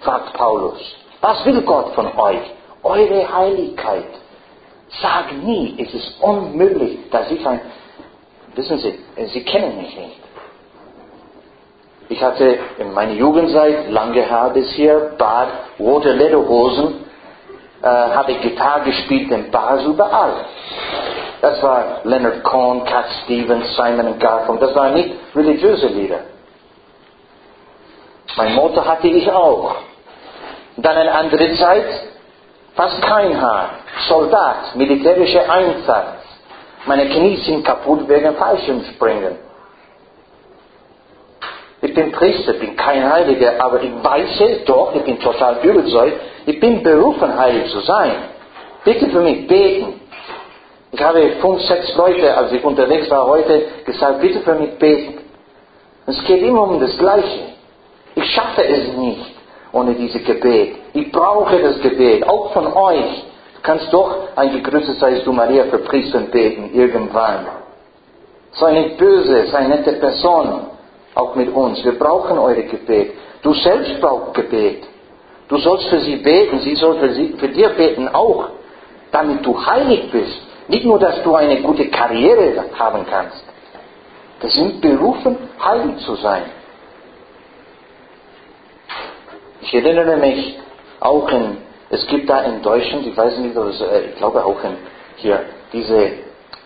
[0.00, 0.80] fragt Paulus.
[1.20, 2.40] Was will Gott von euch?
[2.82, 4.06] Eure Heiligkeit.
[5.00, 7.60] Sag nie, es ist unmöglich, dass ich ein,
[8.54, 10.20] wissen Sie, Sie kennen mich nicht.
[12.08, 17.04] Ich hatte in meiner Jugendzeit, lange Haar bis hier, Bart, rote Lederhosen,
[17.82, 20.46] äh, habe Gitarre gespielt in Bars überall.
[21.40, 24.68] Das war Leonard Cohen, Cat Stevens, Simon Garfunkel.
[24.68, 26.20] Das waren nicht religiöse Lieder.
[28.36, 29.76] Mein Motto hatte ich auch.
[30.76, 31.86] Dann eine andere Zeit,
[32.74, 33.70] fast kein Haar.
[34.08, 36.18] Soldat, militärischer Einsatz.
[36.86, 39.48] Meine Knie sind kaputt wegen Fallschirmspringen.
[41.80, 46.20] Ich bin Priester, bin kein Heiliger, aber ich weiß es doch, ich bin total überzeugt,
[46.46, 48.12] ich bin berufen, heilig zu sein.
[48.84, 50.00] Bitte für mich beten.
[50.90, 55.18] Ich habe fünf, sechs Leute, als ich unterwegs war heute, gesagt, bitte für mich beten.
[56.06, 57.40] Es geht immer um das Gleiche.
[58.14, 59.38] Ich schaffe es nicht
[59.72, 60.76] ohne dieses Gebet.
[60.94, 63.24] Ich brauche das Gebet, auch von euch.
[63.54, 67.46] Du kannst doch ein gegrüßet seist du Maria für Priester beten, irgendwann.
[68.52, 70.68] Sei nicht böse, sei nette Person,
[71.14, 71.84] auch mit uns.
[71.84, 73.12] Wir brauchen eure Gebet.
[73.42, 74.84] Du selbst brauchst Gebet.
[75.48, 78.48] Du sollst für sie beten, sie soll für, sie, für dir beten auch,
[79.12, 80.47] damit du heilig bist.
[80.68, 83.42] Nicht nur, dass du eine gute Karriere haben kannst.
[84.40, 86.44] Wir sind berufen, heilig zu sein.
[89.62, 90.58] Ich erinnere mich
[91.00, 91.58] auch in,
[91.90, 94.76] es gibt da in Deutschland, ich weiß nicht, oder äh, ich glaube auch in,
[95.16, 95.40] hier,
[95.72, 96.12] diese,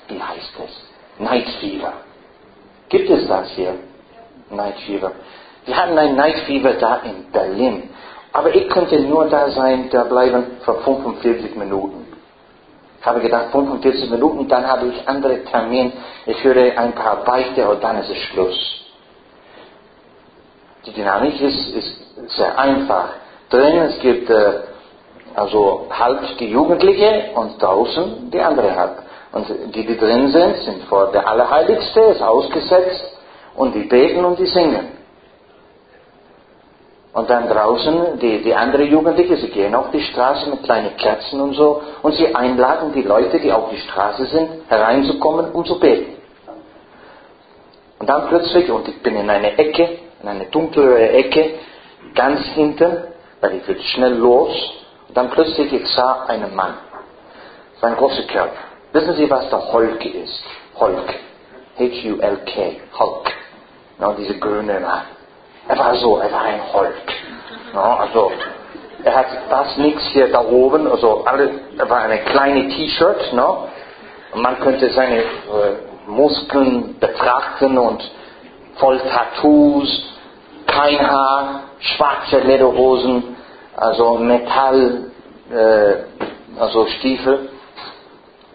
[0.09, 1.21] wie heißt es?
[1.25, 1.93] Night Fever.
[2.89, 3.75] Gibt es das hier?
[4.51, 5.13] Night Fever.
[5.65, 7.89] Wir hatten ein Night Fever da in Berlin.
[8.33, 12.02] Aber ich könnte nur da sein, da bleiben für 45 Minuten.
[13.03, 15.93] Habe gedacht, 45 Minuten, dann habe ich andere Termine.
[16.27, 18.83] Ich höre ein paar Beichte und dann ist es Schluss.
[20.87, 23.15] Die Dynamik ist, ist sehr einfach.
[23.51, 24.61] Drin es gibt äh,
[25.35, 29.03] also halb die Jugendliche und draußen die andere halb.
[29.33, 33.19] Und die, die drin sind, sind vor der Allerheiligste, ist ausgesetzt
[33.57, 35.02] und die beten und die singen.
[37.13, 41.41] Und dann draußen die, die andere Jugendliche, sie gehen auf die Straße mit kleinen Kerzen
[41.43, 45.79] und so und sie einladen die Leute, die auf die Straße sind, hereinzukommen und zu
[45.79, 46.17] beten.
[47.99, 51.59] Und dann plötzlich, und ich bin in einer Ecke, in eine dunklere Ecke,
[52.15, 53.05] ganz hinten,
[53.41, 54.51] weil ich will schnell los,
[55.09, 56.75] und dann plötzlich ich sah einen Mann.
[57.81, 58.57] Sein großer Körper.
[58.93, 60.43] Wissen Sie, was der Hulk ist?
[60.81, 61.15] Hulk.
[61.79, 62.81] H-U-L-K.
[62.99, 63.33] Hulk.
[63.99, 65.03] No, diese grüne Mann.
[65.69, 66.95] Er war so, er war ein Hulk.
[67.75, 68.33] No, also,
[69.05, 73.33] er hat fast nichts hier da oben, also alles, er war eine kleine T-Shirt?
[73.33, 75.25] Und man könnte seine äh,
[76.07, 78.03] Muskeln betrachten und
[78.77, 80.05] voll Tattoos,
[80.67, 83.37] kein Haar, schwarze Lederhosen,
[83.77, 85.11] also Metall,
[85.51, 87.51] äh, also Stiefel.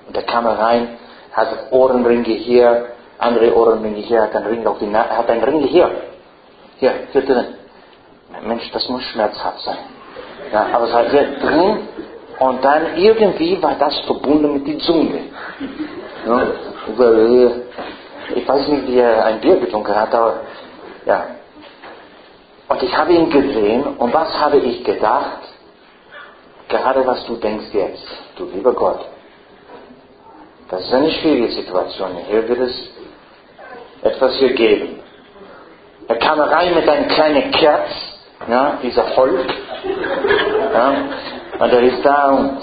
[0.08, 0.98] Und er kam rein,
[1.34, 2.88] hat Ohrenringe hier,
[3.20, 5.90] andere Ohrenringe hier, hat einen Ring auf die Nase, hat einen Ring hier.
[6.80, 7.56] Hier, hier drin.
[8.44, 9.78] Mensch, das muss schmerzhaft sein.
[10.52, 11.88] Ja, aber es war hier drin
[12.40, 15.22] und dann irgendwie war das verbunden mit der Zunge.
[16.26, 16.48] Ja,
[18.36, 20.42] ich weiß nicht, wie er ein Bier getrunken hat, aber
[21.06, 21.26] ja.
[22.70, 25.40] Und ich habe ihn gesehen und was habe ich gedacht?
[26.68, 29.06] Gerade was du denkst jetzt, du lieber Gott.
[30.70, 32.10] Das ist eine schwierige Situation.
[32.30, 32.90] Hier wird es
[34.02, 35.00] etwas gegeben.
[36.08, 37.90] Er kam rein mit einem kleinen Kerz,
[38.48, 39.46] ja, dieser Volk.
[40.74, 40.94] Ja,
[41.60, 42.62] und er ist da und,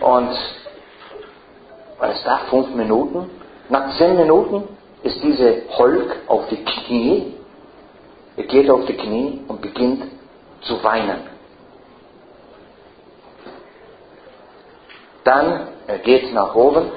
[0.00, 0.38] und
[2.00, 3.30] er ist da fünf Minuten.
[3.68, 4.68] Nach zehn Minuten
[5.02, 7.34] ist diese Holk auf die Knie.
[8.36, 10.04] Er geht auf die Knie und beginnt
[10.62, 11.20] zu weinen.
[15.24, 16.90] Dann er geht nach oben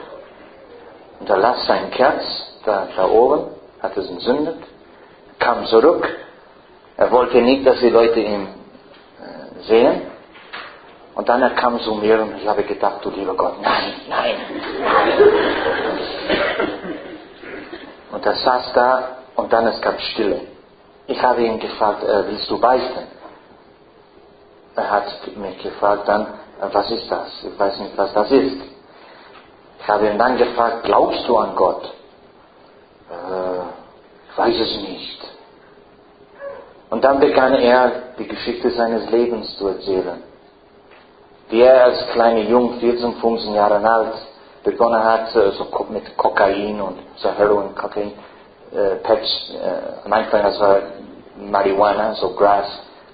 [1.19, 2.23] und er lässt sein Kerz
[2.65, 3.55] da, da oben,
[3.86, 4.58] hat es entzündet,
[5.40, 6.08] kam zurück.
[6.98, 10.02] Er wollte nicht, dass die Leute ihn äh, sehen.
[11.14, 14.36] Und dann er kam zu mir und ich habe gedacht, du lieber Gott, nein, nein,
[14.82, 15.30] nein.
[18.12, 20.42] Und er saß da und dann es gab Stille.
[21.08, 23.08] Ich habe ihn gefragt, äh, willst du beichten?
[24.76, 25.06] Er hat
[25.38, 26.24] mich gefragt dann,
[26.62, 27.28] äh, was ist das?
[27.44, 28.62] Ich weiß nicht, was das ist.
[29.80, 31.94] Ich habe ihn dann gefragt, glaubst du an Gott?
[33.10, 35.36] Äh, ich weiß es nicht.
[36.89, 40.24] Und dann begann er die Geschichte seines Lebens zu erzählen.
[41.49, 44.14] Wie er als kleiner Jung, 14, 15 Jahre alt,
[44.64, 48.14] begonnen hat, äh, so mit Kokain und so Heroin, Kokain,
[48.74, 50.78] äh, Peps, äh, am Anfang das war
[51.38, 52.68] Marihuana, so Grass,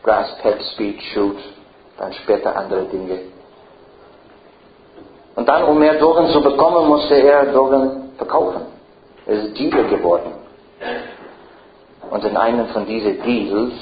[0.04, 1.38] Grass, Pep, Speed, Shoot,
[1.98, 3.20] dann später andere Dinge.
[5.36, 8.71] Und dann, um mehr Drogen zu bekommen, musste er Drogen verkaufen.
[9.32, 10.34] Er ist Dealer geworden.
[12.10, 13.74] Und in einem von diesen Deals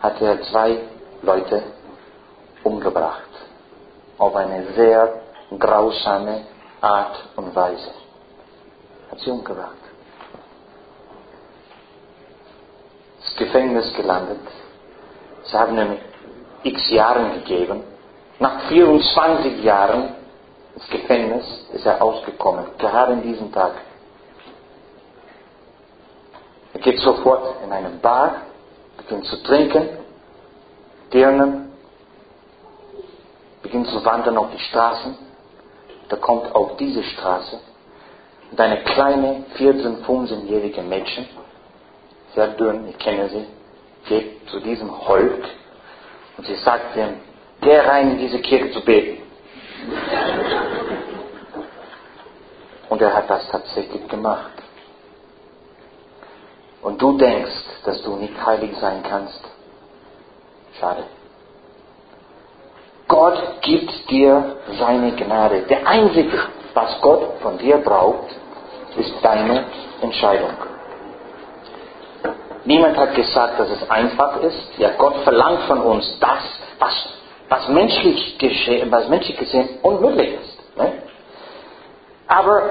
[0.00, 0.78] hat er zwei
[1.22, 1.62] Leute
[2.64, 3.30] umgebracht.
[4.18, 5.20] Auf eine sehr
[5.56, 6.40] grausame
[6.80, 7.92] Art und Weise.
[9.12, 9.76] Hat sie umgebracht.
[13.20, 14.40] Ins Gefängnis gelandet.
[15.44, 15.98] Sie haben ihm
[16.64, 17.84] x Jahren gegeben.
[18.40, 20.16] Nach 24 Jahren
[20.74, 23.74] ins Gefängnis ist er ausgekommen, gerade in diesem Tag.
[26.74, 28.42] Er geht sofort in eine Bar,
[28.96, 29.88] beginnt zu trinken,
[31.12, 31.72] dirnen,
[33.62, 35.16] beginnt zu wandern auf die Straßen.
[36.08, 37.60] Da kommt auf diese Straße
[38.50, 41.26] und eine kleine 14-, 15-jährige Mädchen,
[42.34, 43.46] sehr dünn, ich kenne sie,
[44.08, 45.44] geht zu diesem Holk
[46.36, 47.20] und sie sagt ihm,
[47.60, 49.22] geh rein in diese Kirche zu beten.
[52.88, 54.50] Und er hat das tatsächlich gemacht.
[56.82, 57.52] Und du denkst,
[57.84, 59.40] dass du nicht heilig sein kannst.
[60.78, 61.04] Schade.
[63.06, 65.62] Gott gibt dir seine Gnade.
[65.62, 66.38] Der einzige,
[66.74, 68.28] was Gott von dir braucht,
[68.96, 69.64] ist deine
[70.00, 70.54] Entscheidung.
[72.64, 74.78] Niemand hat gesagt, dass es einfach ist.
[74.78, 76.42] Ja, Gott verlangt von uns das,
[76.78, 77.08] was,
[77.48, 80.76] was, menschlich, geschehen, was menschlich gesehen unmöglich ist.
[80.76, 80.92] Ne?
[82.28, 82.62] Aber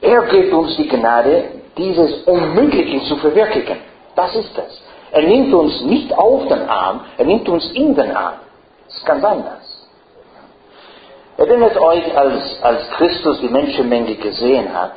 [0.00, 3.78] er gibt uns die Gnade, dieses Unmögliche zu verwirklichen.
[4.14, 4.82] Das ist es.
[5.12, 8.36] Er nimmt uns nicht auf den Arm, er nimmt uns in den Arm.
[8.86, 9.88] Das ist ganz anders.
[11.36, 14.92] Erinnert euch, als, als Christus die Menschenmenge gesehen hat,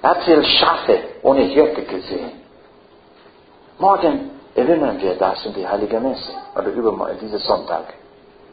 [0.00, 2.32] er hat viele Schafe ohne Hirte gesehen.
[3.78, 7.94] Morgen erinnern wir das in die Heilige Messe, oder übermorgen, dieses Sonntag.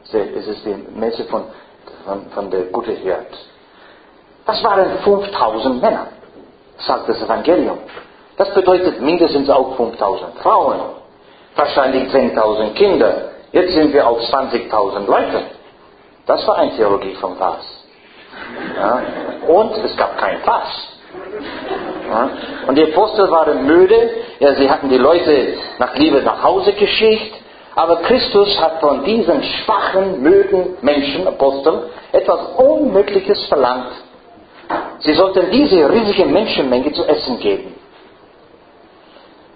[0.03, 1.45] Es ist die Messe von,
[2.05, 3.33] von, von der Gute Hirt.
[4.45, 6.07] Das waren 5000 Männer,
[6.77, 7.77] sagt das Evangelium.
[8.37, 10.79] Das bedeutet mindestens auch 5000 Frauen,
[11.55, 13.31] wahrscheinlich 10.000 Kinder.
[13.51, 15.43] Jetzt sind wir auf 20.000 Leute.
[16.25, 17.85] Das war eine Theologie vom Fass.
[18.75, 19.01] Ja?
[19.47, 20.89] Und es gab kein Fass.
[22.09, 22.29] Ja?
[22.67, 24.09] Und die Apostel waren müde,
[24.39, 27.35] ja, sie hatten die Leute nach Liebe nach Hause geschickt,
[27.75, 33.91] aber Christus hat von diesen schwachen, müden Menschen, Aposteln, etwas Unmögliches verlangt.
[34.99, 37.75] Sie sollten diese riesige Menschenmenge zu essen geben.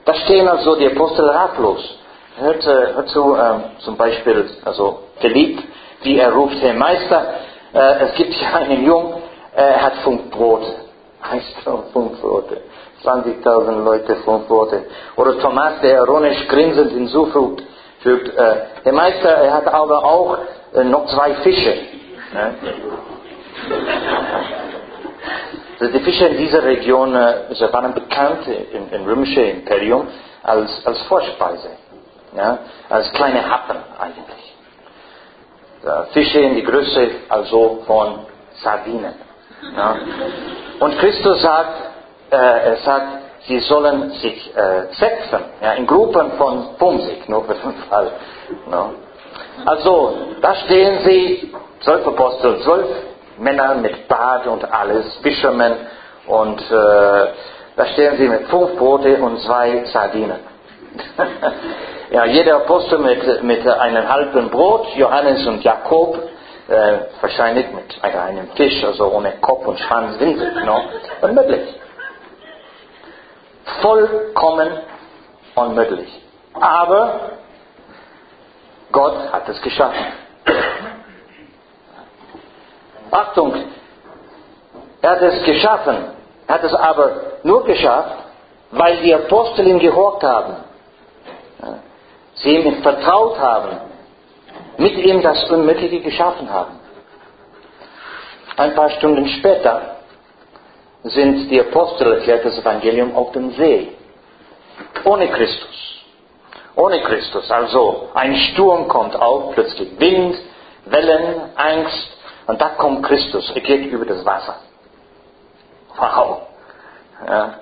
[0.05, 1.97] Da stehen also die Apostel ratlos.
[2.37, 5.61] Hört, äh, hört zu, äh, zum Beispiel, also Philipp,
[6.03, 7.33] wie er ruft, Herr Meister,
[7.73, 9.15] äh, es gibt hier einen Jungen,
[9.55, 10.73] er hat fünf Brote.
[11.31, 11.55] Heißt
[11.93, 12.61] fünf Brote.
[13.03, 14.85] 20.000 Leute, fünf Brote.
[15.15, 17.63] Oder Thomas, der ironisch grinsend hinzufügt,
[17.99, 20.37] fügt, äh, Herr Meister, er hat aber auch
[20.73, 21.73] äh, noch zwei Fische.
[22.31, 22.53] Ne?
[25.81, 30.07] Die Fische in dieser Region äh, waren bekannt im, im römischen Imperium
[30.43, 31.69] als, als Vorspeise,
[32.35, 32.59] ja,
[32.89, 34.55] als kleine Happen eigentlich.
[36.11, 38.25] Fische in die Größe also von
[38.61, 39.13] Sardinen.
[39.75, 39.95] Ja.
[40.79, 41.81] Und Christus sagt,
[42.31, 43.07] äh, er sagt,
[43.47, 48.11] sie sollen sich äh, setzen, ja, in Gruppen von 50, nur für den Fall.
[48.69, 48.93] No.
[49.65, 52.87] Also, da stehen sie, zwölf Apostel, zwölf
[53.39, 55.73] Männer mit Bart und alles, Fishermen
[56.27, 57.27] Und äh,
[57.75, 60.39] da stehen sie mit fünf Brote und zwei Sardinen.
[62.11, 66.17] ja, jeder Apostel mit, mit einem halben Brot, Johannes und Jakob,
[66.67, 70.35] äh, wahrscheinlich mit einem Fisch, also ohne Kopf und Schwanz sie,
[70.65, 70.81] no?
[71.21, 71.75] unmöglich.
[73.81, 74.71] Vollkommen
[75.55, 76.21] unmöglich.
[76.53, 77.31] Aber
[78.91, 80.05] Gott hat es geschaffen.
[83.11, 83.53] Achtung,
[85.01, 85.97] er hat es geschaffen,
[86.47, 87.11] er hat es aber
[87.43, 88.17] nur geschafft,
[88.71, 90.57] weil die Apostel ihm gehorcht haben.
[92.35, 93.77] Sie ihm vertraut haben,
[94.77, 96.79] mit ihm das Unmögliche geschaffen haben.
[98.55, 99.97] Ein paar Stunden später
[101.03, 103.93] sind die Apostel erklärt das Evangelium auf dem See.
[105.05, 106.03] Ohne Christus.
[106.75, 107.49] Ohne Christus.
[107.49, 110.37] Also ein Sturm kommt auf, plötzlich Wind,
[110.85, 112.18] Wellen, Angst
[112.49, 113.51] und da kommt Christus.
[113.53, 114.55] Er geht über das Wasser.
[115.95, 116.41] Wow.
[117.27, 117.59] Ja.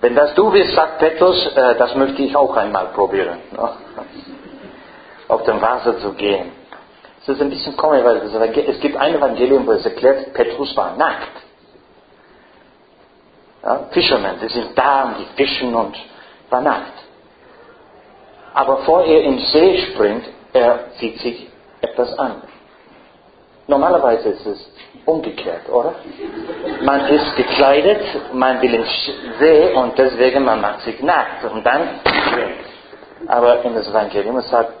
[0.00, 3.38] Wenn das du bist, sagt Petrus, äh, das möchte ich auch einmal probieren.
[3.52, 3.70] Ne?
[5.28, 6.50] Auf dem Wasser zu gehen.
[7.22, 10.96] Es ist ein bisschen komisch, weil es gibt ein Evangelium, wo es erklärt, Petrus war
[10.96, 11.30] nackt.
[13.62, 15.96] Ja, Fischermen, die sind da und die fischen und
[16.50, 17.04] war nackt.
[18.52, 21.48] Aber bevor er ins See springt, er zieht sich
[21.80, 22.42] etwas an.
[23.66, 24.70] Normalerweise ist es
[25.06, 25.94] umgekehrt, oder?
[26.82, 28.02] Man ist gekleidet,
[28.32, 32.00] man will ins See und deswegen man macht sich nackt und dann.
[33.26, 34.72] Aber in das Evangelium sagt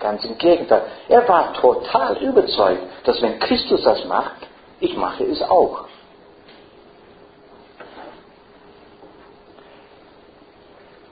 [0.00, 0.82] ganz im Gegenteil.
[1.08, 4.48] Er war total überzeugt, dass wenn Christus das macht,
[4.80, 5.86] ich mache es auch.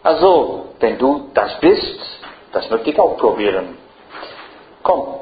[0.02, 2.00] Also, wenn du das bist,
[2.52, 3.76] das möchte ich auch probieren.
[4.82, 5.20] Komm.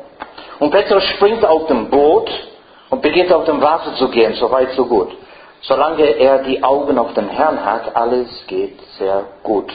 [0.59, 2.31] Und Petrus springt auf dem Boot
[2.91, 5.17] und beginnt auf dem Wasser zu gehen, so weit, so gut.
[5.63, 9.73] Solange er die Augen auf den Herrn hat, alles geht sehr gut.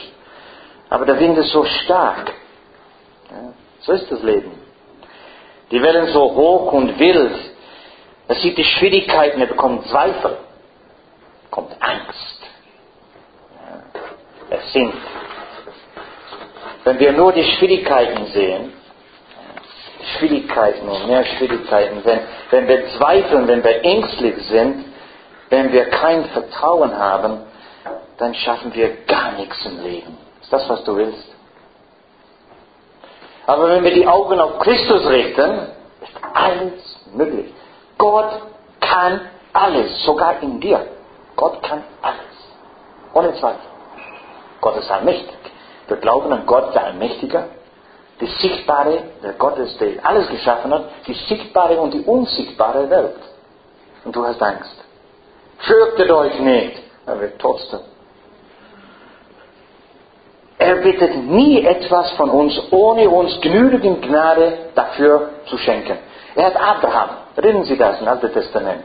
[0.90, 2.32] Aber der Wind ist so stark.
[3.30, 4.52] Ja, so ist das Leben.
[5.70, 7.34] Die Wellen so hoch und wild.
[8.28, 10.38] Er sieht die Schwierigkeiten, er bekommt Zweifel,
[11.50, 12.40] kommt Angst.
[13.60, 14.96] Ja, er sinkt.
[16.84, 18.73] Wenn wir nur die Schwierigkeiten sehen,
[20.16, 24.84] Schwierigkeiten und mehr Schwierigkeiten, wenn, wenn wir zweifeln, wenn wir ängstlich sind,
[25.50, 27.42] wenn wir kein Vertrauen haben,
[28.18, 30.16] dann schaffen wir gar nichts im Leben.
[30.42, 31.34] Ist das, was du willst?
[33.46, 35.50] Aber wenn wir die Augen auf Christus richten,
[36.00, 37.52] ist alles möglich.
[37.98, 38.30] Gott
[38.80, 39.20] kann
[39.52, 40.86] alles, sogar in dir.
[41.36, 42.18] Gott kann alles.
[43.12, 43.60] Ohne Zweifel.
[44.60, 45.36] Gott ist allmächtig.
[45.88, 47.48] Wir glauben an Gott, der Allmächtiger,
[48.20, 53.20] die sichtbare, der Gott ist, der alles geschaffen hat, die sichtbare und die unsichtbare Welt.
[54.04, 54.76] Und du hast Angst.
[55.58, 57.80] Fürchtet euch nicht, er wird trotzdem.
[60.58, 65.98] Er bittet nie etwas von uns, ohne uns genügend Gnade dafür zu schenken.
[66.36, 68.84] Er hat Abraham, erinnern Sie das im Alten Testament.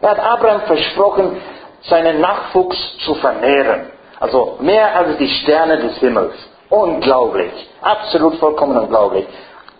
[0.00, 1.40] Er hat Abraham versprochen,
[1.82, 3.90] seinen Nachwuchs zu vermehren.
[4.20, 6.34] Also mehr als die Sterne des Himmels.
[6.70, 7.70] Unglaublich.
[7.80, 9.26] Absolut vollkommen unglaublich.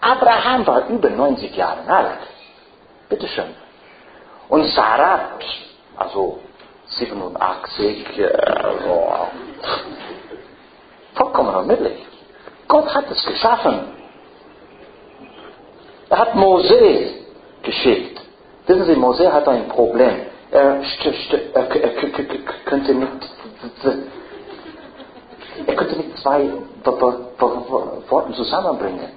[0.00, 2.18] Abraham war über 90 Jahre alt.
[3.08, 3.54] Bitteschön.
[4.48, 5.30] Und Sarah,
[5.96, 6.38] also
[6.86, 9.28] 87, also,
[11.14, 12.06] vollkommen unmöglich.
[12.66, 13.92] Gott hat es geschaffen.
[16.08, 17.14] Er hat Mose
[17.62, 18.20] geschickt.
[18.66, 20.26] Wissen Sie, Mose hat ein Problem.
[20.50, 20.80] Er,
[22.64, 23.28] könnte nicht
[25.66, 26.48] er könnte nicht zwei
[26.84, 29.10] Worte zusammenbringen.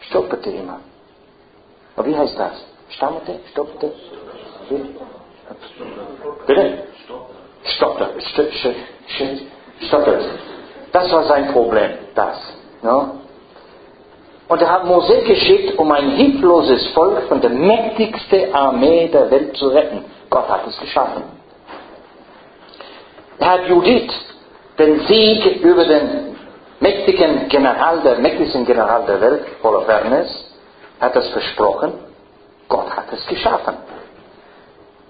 [0.00, 0.80] Stoppete immer.
[1.96, 2.64] Aber wie heißt das?
[2.88, 3.40] Stammerte?
[3.50, 3.92] Stoppte?
[6.46, 6.78] Bitte?
[7.64, 8.10] Stoppte.
[9.80, 10.18] Stoppte.
[10.92, 11.90] Das war sein Problem.
[12.14, 12.38] Das.
[12.82, 13.18] No?
[14.48, 19.56] Und er hat Mose geschickt, um ein hilfloses Volk von der mächtigsten Armee der Welt
[19.56, 20.04] zu retten.
[20.28, 21.22] Gott hat es geschaffen.
[23.38, 24.12] Er hat Judith
[24.78, 26.36] den Sieg über den
[26.80, 30.28] mächtigen General, der mächtigsten General der Welt, Holofernes,
[31.00, 31.92] hat es versprochen.
[32.68, 33.76] Gott hat es geschaffen.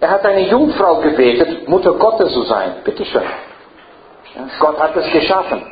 [0.00, 2.76] Er hat eine Jungfrau gebetet, Mutter Gottes zu sein.
[2.82, 3.22] Bitteschön.
[4.58, 5.62] Gott hat es geschaffen.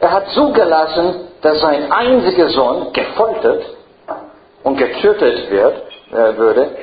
[0.00, 3.64] Er hat zugelassen, dass sein einziger Sohn gefoltert
[4.64, 6.76] und getötet wird, äh, würde,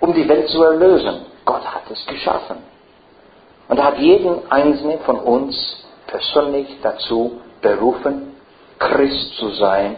[0.00, 1.24] um die Welt zu erlösen.
[1.44, 2.58] Gott hat es geschaffen.
[3.68, 8.34] Und hat jeden einzelnen von uns persönlich dazu berufen,
[8.78, 9.96] Christ zu sein,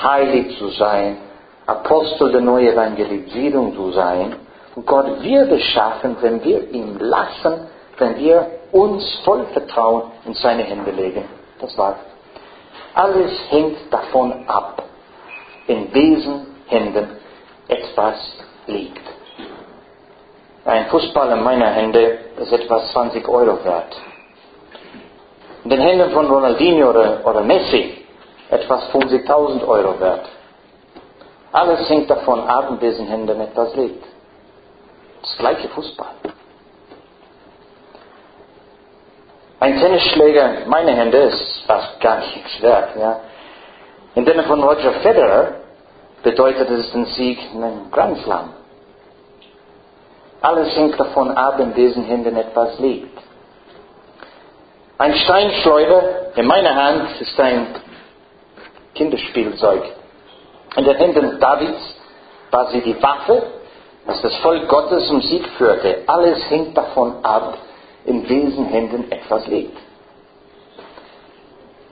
[0.00, 1.18] heilig zu sein,
[1.66, 4.36] Apostel der neuen Evangelisierung zu sein.
[4.74, 7.66] Und Gott wird es schaffen, wenn wir ihm lassen,
[7.98, 11.24] wenn wir uns voll Vertrauen in seine Hände legen.
[11.60, 11.96] Das war's.
[12.94, 14.82] Alles hängt davon ab,
[15.66, 17.08] in diesen Händen
[17.68, 18.16] etwas
[18.66, 19.02] liegt.
[20.64, 23.96] Ein Fußball in meiner Hände ist etwas 20 Euro wert.
[25.64, 28.04] In den Händen von Ronaldinho oder, oder Messi
[28.50, 30.28] etwas 50.000 Euro wert.
[31.52, 34.04] Alles hängt davon ab, in diesen Händen etwas liegt.
[35.22, 36.14] Das gleiche Fußball.
[39.58, 42.90] Ein Tennisschläger, meine Hände, ist fast gar nichts wert.
[42.96, 43.20] Ja.
[44.14, 45.54] In denen von Roger Federer
[46.22, 48.50] bedeutet es den Sieg in einem Grand Slam.
[50.40, 53.18] Alles hängt davon ab, in diesen Händen etwas liegt.
[54.98, 57.66] Ein Steinschleuder in meiner Hand ist ein
[58.94, 59.82] Kinderspielzeug.
[60.76, 61.96] In den Händen Davids
[62.50, 63.42] war sie die Waffe,
[64.06, 66.02] dass das Volk Gottes um Sieg führte.
[66.06, 67.58] Alles hängt davon ab,
[68.04, 69.76] in diesen Händen etwas liegt.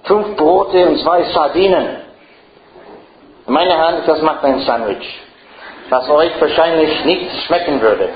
[0.04, 1.96] Fünf Brote und zwei Sardinen.
[3.46, 5.22] In meiner Hand, das macht ein Sandwich,
[5.90, 8.10] was euch wahrscheinlich nicht schmecken würde.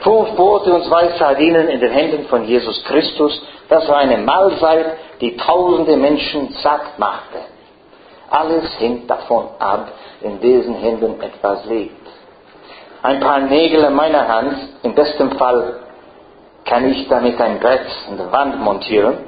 [0.00, 4.86] Fünf Brote und zwei Sardinen in den Händen von Jesus Christus, das war eine Mahlzeit,
[5.20, 7.38] die tausende Menschen satt machte.
[8.28, 12.06] Alles hängt davon ab, in diesen Händen etwas liegt.
[13.02, 15.80] Ein paar Nägel in meiner Hand, im besten Fall
[16.64, 19.18] kann ich damit ein Brett in der Wand montieren.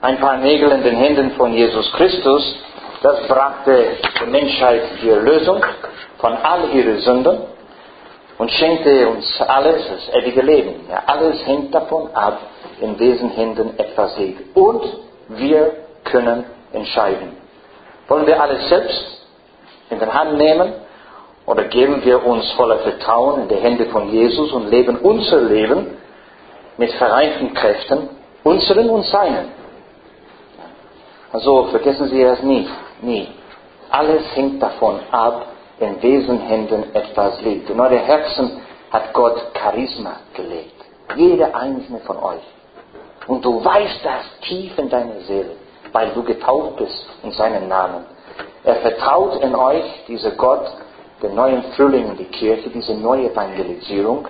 [0.00, 2.56] Ein paar Nägel in den Händen von Jesus Christus,
[3.02, 5.64] das brachte der Menschheit die Erlösung
[6.18, 7.51] von all ihren Sünden
[8.42, 10.74] und schenkte uns alles, das ewige Leben.
[10.90, 12.40] Ja, alles hängt davon ab,
[12.80, 14.56] in diesen Händen etwas liegt.
[14.56, 14.82] Und
[15.28, 15.70] wir
[16.02, 17.36] können entscheiden.
[18.08, 19.28] Wollen wir alles selbst
[19.90, 20.72] in den Hand nehmen
[21.46, 25.96] oder geben wir uns voller Vertrauen in die Hände von Jesus und leben unser Leben
[26.78, 28.08] mit vereinten Kräften,
[28.42, 29.52] unseren und seinen?
[31.30, 32.68] Also vergessen Sie das nie,
[33.02, 33.28] nie.
[33.88, 35.46] Alles hängt davon ab,
[35.82, 37.68] in diesen Händen etwas liegt.
[37.68, 38.60] In eure Herzen
[38.90, 40.74] hat Gott Charisma gelegt.
[41.16, 42.42] Jeder einzelne von euch.
[43.26, 45.56] Und du weißt das tief in deiner Seele,
[45.92, 48.04] weil du getauft bist in seinen Namen.
[48.64, 50.70] Er vertraut in euch, dieser Gott,
[51.22, 54.26] den neuen Frühling in die Kirche, diese neue Evangelisierung.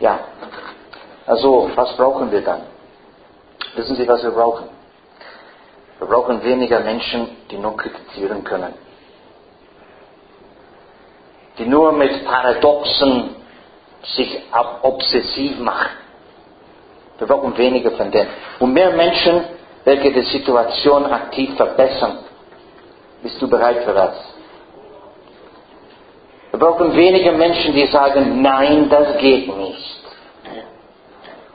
[0.00, 0.20] Ja.
[1.26, 2.62] Also, was brauchen wir dann?
[3.76, 4.66] Wissen Sie, was wir brauchen?
[5.98, 8.74] Wir brauchen weniger Menschen, die nur kritisieren können.
[11.58, 13.36] Die nur mit Paradoxen
[14.02, 14.40] sich
[14.82, 15.90] obsessiv machen.
[17.18, 18.28] Wir brauchen weniger von denen.
[18.58, 19.44] Und mehr Menschen,
[19.84, 22.18] welche die Situation aktiv verbessern.
[23.22, 24.34] Bist du bereit für das?
[26.50, 30.00] Wir brauchen weniger Menschen, die sagen, nein, das geht nicht.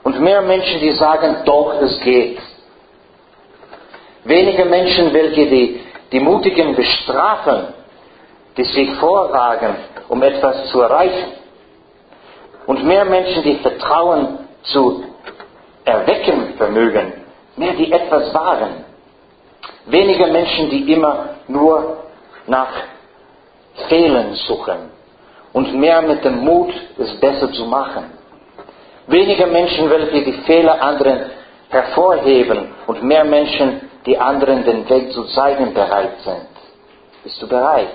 [0.02, 2.38] Und mehr Menschen, die sagen, doch, es geht.
[4.24, 5.80] Weniger Menschen, welche die,
[6.12, 7.68] die Mutigen bestrafen,
[8.56, 9.76] die sich vorwagen,
[10.08, 11.32] um etwas zu erreichen.
[12.66, 15.04] Und mehr Menschen, die Vertrauen zu
[15.84, 17.12] erwecken vermögen,
[17.56, 18.84] mehr die etwas wagen.
[19.86, 22.04] Weniger Menschen, die immer nur
[22.46, 22.72] nach
[23.88, 24.90] Fehlen suchen
[25.52, 28.04] und mehr mit dem Mut, es besser zu machen.
[29.06, 31.30] Weniger Menschen, welche die Fehler anderen
[31.70, 36.48] hervorheben und mehr Menschen, die anderen den Weg zu zeigen bereit sind.
[37.22, 37.88] Bist du bereit?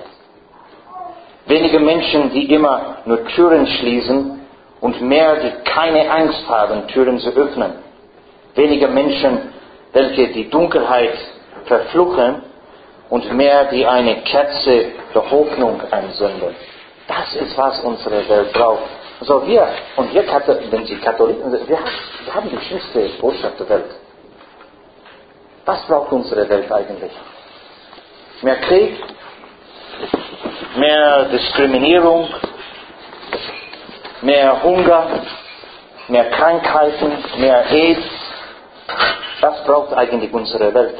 [1.46, 4.40] Weniger Menschen, die immer nur Türen schließen
[4.80, 7.72] und mehr, die keine Angst haben, Türen zu öffnen.
[8.54, 9.52] Weniger Menschen,
[9.92, 11.16] welche die Dunkelheit
[11.66, 12.42] verfluchen
[13.10, 16.54] und mehr, die eine Kerze der Hoffnung anzünden.
[17.06, 18.90] Das ist, was unsere Welt braucht.
[19.20, 20.24] Also wir, und wir,
[20.70, 21.78] wenn Sie Katholiken sind, wir,
[22.24, 23.90] wir haben die schönste Botschaft der Welt.
[25.64, 27.12] Was braucht unsere Welt eigentlich?
[28.42, 28.98] Mehr Krieg,
[30.76, 32.28] mehr Diskriminierung,
[34.22, 35.22] mehr Hunger,
[36.08, 38.06] mehr Krankheiten, mehr AIDS.
[39.40, 40.98] Das braucht eigentlich unsere Welt.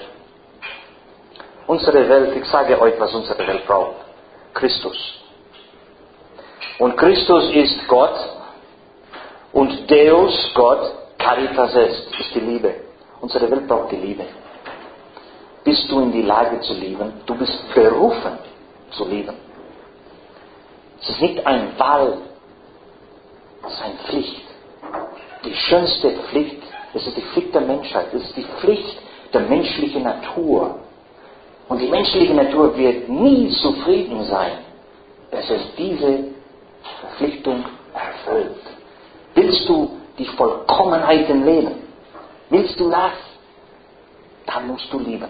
[1.66, 3.96] Unsere Welt, ich sage euch, was unsere Welt braucht.
[4.54, 4.96] Christus.
[6.78, 8.18] Und Christus ist Gott
[9.52, 12.74] und Deus, Gott, Caritas est, ist die Liebe.
[13.20, 14.24] Unsere Welt braucht die Liebe.
[15.64, 17.20] Bist du in die Lage zu lieben?
[17.26, 18.38] Du bist berufen
[18.90, 19.45] zu lieben.
[21.00, 22.18] Es ist nicht ein Wahl,
[23.66, 24.42] es ist eine Pflicht.
[25.44, 26.62] Die schönste Pflicht,
[26.94, 28.98] es ist die Pflicht der Menschheit, es ist die Pflicht
[29.32, 30.80] der menschlichen Natur,
[31.68, 34.52] Und die menschliche Natur wird nie zufrieden sein,
[35.30, 36.24] dass es diese
[37.00, 38.62] Verpflichtung erfüllt.
[39.34, 41.74] Willst du die Vollkommenheit im Leben?
[42.50, 43.12] Willst du das?
[44.46, 45.28] Dann musst du lieben.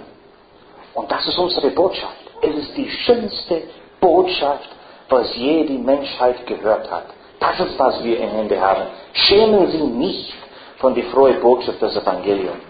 [0.95, 2.15] Und das ist unsere Botschaft.
[2.43, 3.63] Es ist die schönste
[3.99, 4.69] Botschaft,
[5.09, 7.07] was je die Menschheit gehört hat.
[7.39, 8.87] Das ist, was wir in Hände haben.
[9.13, 10.35] Schämen Sie nicht
[10.79, 12.65] von der frohen Botschaft des Evangeliums.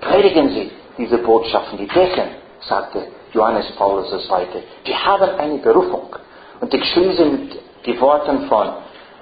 [0.00, 2.28] Predigen Sie diese Botschaften, die decken,
[2.60, 4.46] sagte Johannes Paulus II.
[4.86, 6.08] Die haben eine Berufung.
[6.60, 8.72] Und ich schließe mit den Worten von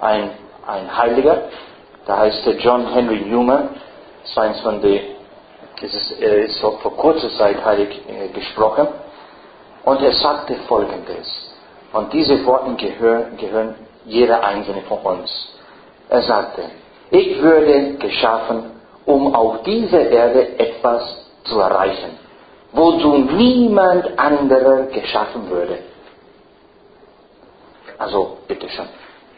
[0.01, 0.29] einem,
[0.65, 1.43] ein Heiliger,
[2.05, 3.69] da heißt John Henry Newman,
[4.35, 5.01] eins von den,
[5.81, 8.87] es ist, er ist vor kurzer Zeit heilig äh, gesprochen,
[9.83, 11.46] und er sagte folgendes,
[11.97, 13.73] und diese Worte gehören, gehören
[14.05, 15.31] jeder einzelne von uns.
[16.09, 16.61] Er sagte,
[17.09, 18.71] ich würde geschaffen,
[19.05, 22.11] um auf dieser Erde etwas zu erreichen,
[22.71, 25.79] wozu niemand anderer geschaffen würde.
[27.97, 28.85] Also, bitteschön,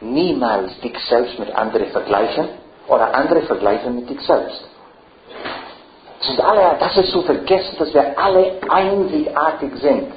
[0.01, 2.49] niemals dich selbst mit anderen vergleichen
[2.89, 4.67] oder andere vergleichen mit dich selbst.
[6.19, 10.11] Das ist, alle, das ist zu vergessen, dass wir alle einzigartig sind.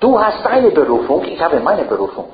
[0.00, 2.28] Du hast deine Berufung, ich habe meine Berufung.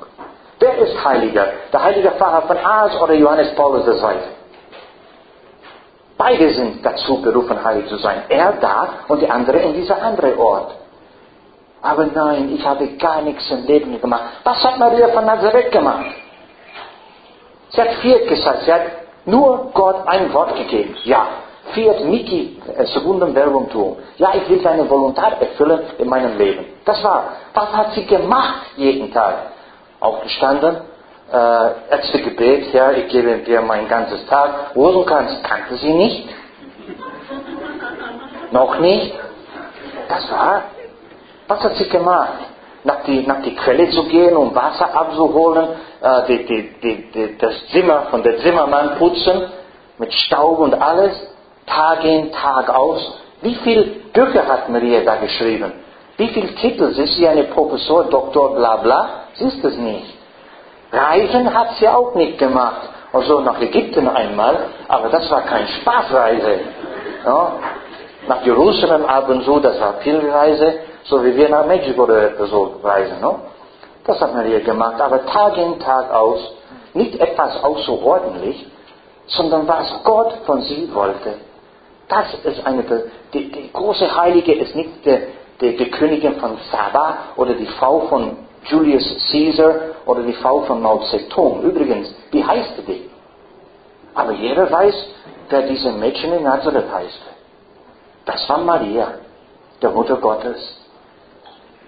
[0.59, 1.47] Wer ist Heiliger?
[1.73, 4.17] Der heilige Pfarrer von Aas oder Johannes Paulus II?
[6.17, 8.23] Beide sind dazu berufen, heilig zu sein.
[8.29, 10.75] Er da und die andere in dieser andere Ort.
[11.81, 14.23] Aber nein, ich habe gar nichts im Leben gemacht.
[14.43, 16.15] Was hat Maria von Nazareth gemacht?
[17.69, 18.63] Sie hat vier gesagt.
[18.63, 18.81] Sie hat
[19.25, 20.95] nur Gott ein Wort gegeben.
[21.03, 21.27] Ja.
[21.73, 23.97] Fiat Miki, äh, secundum verbum tuum.
[24.17, 26.65] Ja, ich will deine Volontat erfüllen in meinem Leben.
[26.85, 27.23] Das war.
[27.53, 29.51] Was hat sie gemacht jeden Tag?
[29.99, 30.77] Aufgestanden,
[31.31, 31.35] äh,
[31.89, 34.75] erste Gebet, Herr, ich gebe dir mein ganzes Tag.
[34.75, 36.29] Rosenkranz kannte sie nicht.
[38.51, 39.13] Noch nicht.
[40.07, 40.63] Das war.
[41.47, 42.39] Was hat sie gemacht?
[42.83, 45.69] Nach die, nach die Quelle zu gehen, um Wasser abzuholen,
[46.01, 49.51] äh, die, die, die, das Zimmer von der Zimmermann putzen,
[49.97, 51.34] mit Staub und alles,
[51.65, 53.19] Tag in, Tag aus.
[53.41, 55.73] Wie viele Bücher hat Maria da geschrieben?
[56.17, 56.85] Wie viele Titel?
[56.85, 59.09] Ist sie eine Professor, Doktor, bla bla?
[59.33, 60.13] Sie ist es nicht.
[60.91, 62.89] Reisen hat sie auch nicht gemacht.
[63.11, 64.57] Also nach Ägypten einmal,
[64.87, 66.59] aber das war keine Spaßreise.
[67.25, 67.53] Ja?
[68.27, 72.75] Nach Jerusalem ab und zu, das war Pilgerreise, so wie wir nach Mexiko oder so
[72.83, 73.21] reisen.
[73.21, 73.39] No?
[74.05, 76.39] Das hat Maria gemacht, aber Tag in, Tag aus,
[76.93, 78.65] nicht etwas außerordentlich,
[79.27, 81.35] sondern was Gott von sie wollte.
[82.07, 82.83] Das ist eine,
[83.33, 85.17] die, die große Heilige ist nicht die,
[85.61, 89.75] die, die Königin von Saba oder die Frau von Julius Caesar
[90.05, 91.63] oder die Frau von Mao Zedong.
[91.63, 93.09] Übrigens, wie heißt die?
[94.13, 94.95] Aber jeder weiß,
[95.49, 97.21] wer diese Mädchen in Nazareth heißt.
[98.25, 99.15] Das war Maria,
[99.81, 100.57] der Mutter Gottes.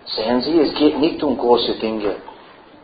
[0.06, 2.16] Sehen Sie, es geht nicht um große Dinge.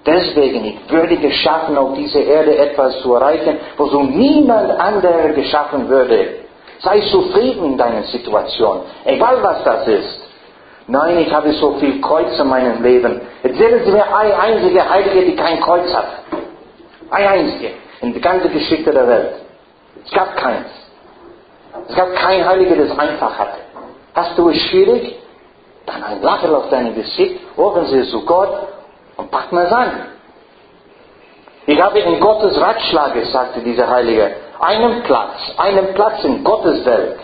[0.06, 6.43] Deswegen, ich würde geschaffen, auf dieser Erde etwas zu erreichen, wozu niemand anderer geschaffen würde.
[6.84, 10.20] Sei zufrieden in deiner Situation, egal was das ist.
[10.88, 13.22] Nein, ich habe so viel Kreuz in meinem Leben.
[13.42, 16.08] Erzählen Sie mir eine einzige Heilige, die kein Kreuz hat.
[17.10, 17.72] Eine einzige.
[18.02, 19.32] In der ganzen Geschichte der Welt.
[20.06, 20.68] Es gab keins.
[21.88, 23.60] Es gab kein Heilige, das einfach hatte.
[24.14, 25.16] Hast du es schwierig?
[25.86, 28.68] Dann ein Lachen auf deinem Gesicht, rufen Sie zu Gott
[29.16, 29.92] und packen es an.
[31.66, 37.20] Ich habe in Gottes Ratschlag, sagte dieser Heilige, einen Platz, einen Platz in Gottes Welt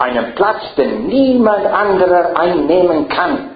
[0.00, 3.50] einen Platz, den niemand anderer einnehmen kann.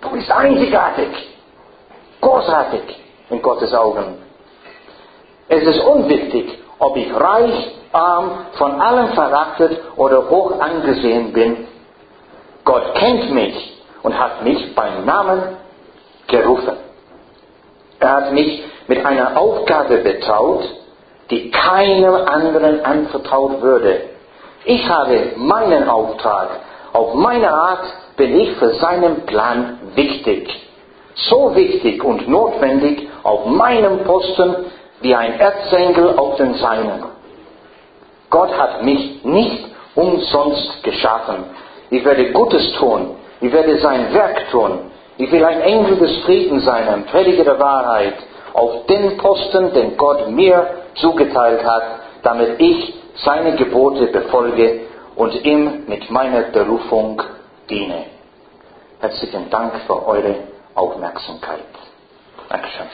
[0.00, 1.08] Du bist einzigartig,
[2.20, 2.82] großartig
[3.30, 4.16] in Gottes Augen.
[5.48, 11.68] Es ist unwichtig, ob ich reich, arm, von allen verachtet oder hoch angesehen bin.
[12.64, 15.56] Gott kennt mich und hat mich beim Namen
[16.26, 16.76] gerufen.
[18.00, 20.64] Er hat mich mit einer Aufgabe betraut,
[21.30, 24.02] die keinem anderen anvertraut würde.
[24.64, 26.48] Ich habe meinen Auftrag.
[26.92, 27.84] Auf meine Art
[28.16, 30.48] bin ich für seinen Plan wichtig.
[31.14, 34.56] So wichtig und notwendig auf meinem Posten
[35.00, 37.04] wie ein Erzengel auf den Seinen.
[38.28, 41.44] Gott hat mich nicht umsonst geschaffen.
[41.90, 43.16] Ich werde Gutes tun.
[43.40, 44.90] Ich werde sein Werk tun.
[45.16, 48.14] Ich will ein Engel des Friedens sein, ein Prediger der Wahrheit,
[48.54, 51.82] auf den Posten, den Gott mir zugeteilt hat,
[52.22, 52.94] damit ich
[53.24, 54.80] seine Gebote befolge
[55.16, 57.22] und ihm mit meiner Berufung
[57.68, 58.06] diene.
[59.00, 60.34] Herzlichen Dank für eure
[60.74, 61.60] Aufmerksamkeit.
[62.48, 62.86] Dankeschön.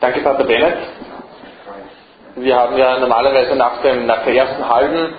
[0.00, 0.99] Danke, Pater Bennett.
[2.42, 5.14] Wir haben ja normalerweise nach, dem, nach der ersten halben,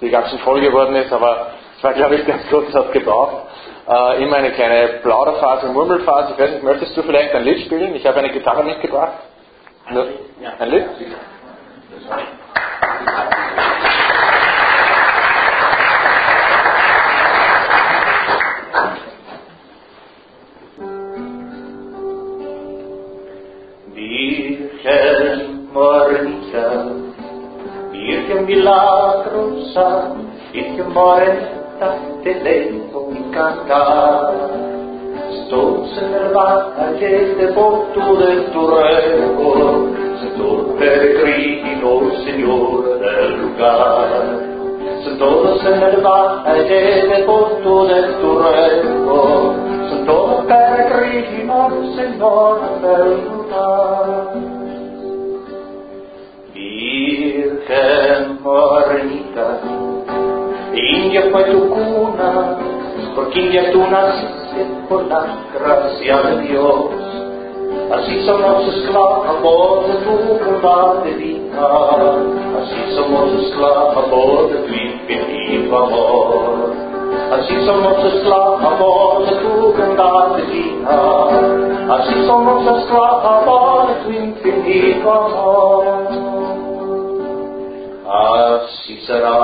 [0.00, 3.44] die ganz schön voll geworden ist, aber es war, glaube ich, ganz kurz hat gebraucht,
[3.88, 6.32] äh, immer eine kleine Plauderphase, Murmelphase.
[6.32, 7.94] Ich weiß nicht, möchtest du vielleicht ein Lied spielen?
[7.94, 9.12] Ich habe eine Gitarre mitgebracht.
[9.86, 10.18] Ein Lied?
[10.58, 10.86] Ein Lied?
[28.58, 29.76] milagros
[30.52, 34.34] y te moretas de lento mi cantar.
[35.30, 44.08] Stolz nel valle le botto del tuo record, Signor peregrino, Signore del lugar.
[45.04, 49.54] Stolz nel valle le botto del tuo record,
[49.88, 51.58] Signor peregrino,
[51.94, 54.06] Signore del lugar.
[56.52, 59.60] Virgen morenita,
[60.74, 62.56] India fue tu cuna,
[63.14, 67.08] porque India tú naciste por la gracia de Dios.
[67.90, 71.66] Así somos esclavos de tu divina,
[72.60, 76.72] así somos esclavos de tu infinito amor.
[77.32, 80.36] Así somos esclavos de tu bondad
[81.90, 86.17] así somos esclavos de tu infinito amor.
[88.10, 89.38] Así será,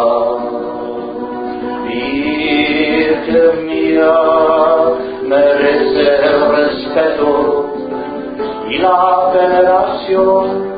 [1.85, 4.15] Virgen mía,
[5.23, 7.67] merece el respeto
[8.71, 10.75] y la veneración.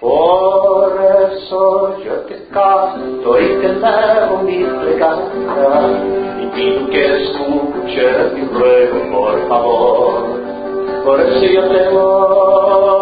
[0.00, 0.98] Por
[1.32, 6.00] eso yo te canto y te elevo mi plegaria
[6.40, 10.40] y pido que escuches mi ruego, por favor.
[11.04, 12.99] Por eso te amo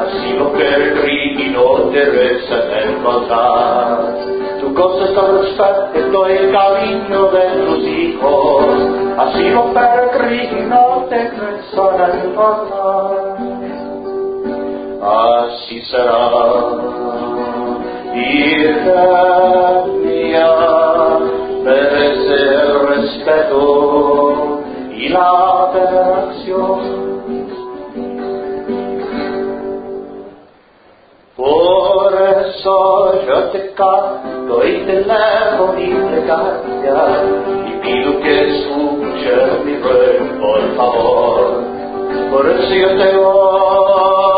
[0.00, 4.29] Así lo que el rey no te reza en el.
[4.70, 5.10] Tu gozo es
[5.58, 8.66] perfecto el camino de tus hijos,
[9.18, 13.36] así como peregrino te crezan al pagar.
[15.02, 16.30] Así será,
[18.14, 20.56] hija mía,
[21.64, 24.60] merece el respeto
[24.92, 26.99] y la adoración.
[31.40, 37.22] Por eso yo te canto y te elevo mi plegaria
[37.66, 41.64] y pido que escuches mi ruego, por favor.
[42.30, 44.29] Por eso yo te amo,